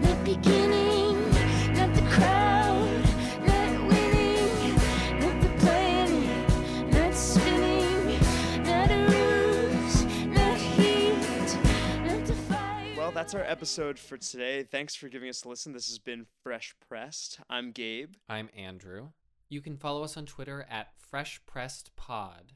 The 0.00 0.18
beginning, 0.24 1.30
not 1.74 1.94
the 1.94 2.06
crowd, 2.10 3.04
not 3.46 3.86
winning, 3.86 4.74
not 5.20 5.42
the 5.42 5.50
planning, 5.58 6.90
not 6.90 7.12
spinning, 7.14 8.18
not 8.62 8.90
a 8.90 9.06
ruse, 9.10 10.04
not 10.26 10.56
heat, 10.56 11.58
not 12.06 12.26
the 12.26 12.32
fire. 12.48 12.94
Well, 12.96 13.10
that's 13.10 13.34
our 13.34 13.42
episode 13.44 13.98
for 13.98 14.16
today. 14.16 14.62
Thanks 14.62 14.94
for 14.94 15.10
giving 15.10 15.28
us 15.28 15.44
a 15.44 15.48
listen. 15.50 15.74
This 15.74 15.88
has 15.88 15.98
been 15.98 16.24
Fresh 16.42 16.74
Pressed. 16.88 17.40
I'm 17.50 17.72
Gabe. 17.72 18.14
I'm 18.26 18.48
Andrew. 18.56 19.08
You 19.48 19.60
can 19.60 19.76
follow 19.76 20.02
us 20.02 20.16
on 20.16 20.26
Twitter 20.26 20.66
at 20.70 20.88
Fresh 20.98 21.40
Pressed 21.46 21.94
Pod. 21.96 22.52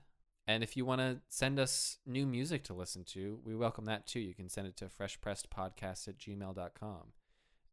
And 0.46 0.64
if 0.64 0.76
you 0.76 0.84
want 0.84 1.00
to 1.00 1.20
send 1.28 1.60
us 1.60 1.98
new 2.04 2.26
music 2.26 2.64
to 2.64 2.74
listen 2.74 3.04
to, 3.04 3.38
we 3.44 3.54
welcome 3.54 3.84
that 3.84 4.06
too. 4.06 4.18
You 4.18 4.34
can 4.34 4.48
send 4.48 4.66
it 4.66 4.76
to 4.78 4.86
freshpressedpodcast 4.86 6.08
at 6.08 6.18
gmail.com 6.18 7.12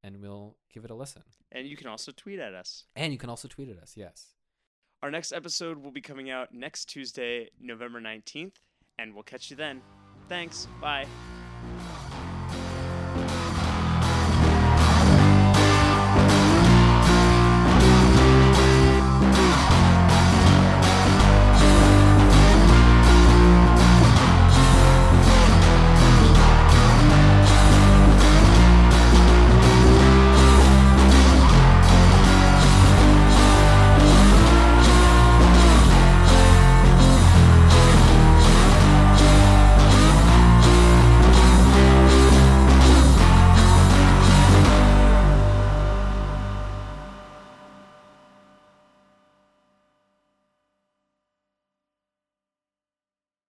and 0.03 0.21
we'll 0.21 0.55
give 0.71 0.85
it 0.85 0.91
a 0.91 0.95
listen. 0.95 1.23
And 1.51 1.67
you 1.67 1.75
can 1.75 1.87
also 1.87 2.11
tweet 2.11 2.39
at 2.39 2.53
us. 2.53 2.85
And 2.95 3.11
you 3.11 3.17
can 3.17 3.29
also 3.29 3.47
tweet 3.47 3.69
at 3.69 3.79
us, 3.79 3.93
yes. 3.95 4.33
Our 5.01 5.09
next 5.09 5.31
episode 5.31 5.77
will 5.77 5.91
be 5.91 6.01
coming 6.01 6.29
out 6.29 6.53
next 6.53 6.85
Tuesday, 6.85 7.49
November 7.59 7.99
19th, 8.01 8.55
and 8.99 9.13
we'll 9.13 9.23
catch 9.23 9.49
you 9.49 9.55
then. 9.55 9.81
Thanks. 10.27 10.67
Bye. 10.81 11.05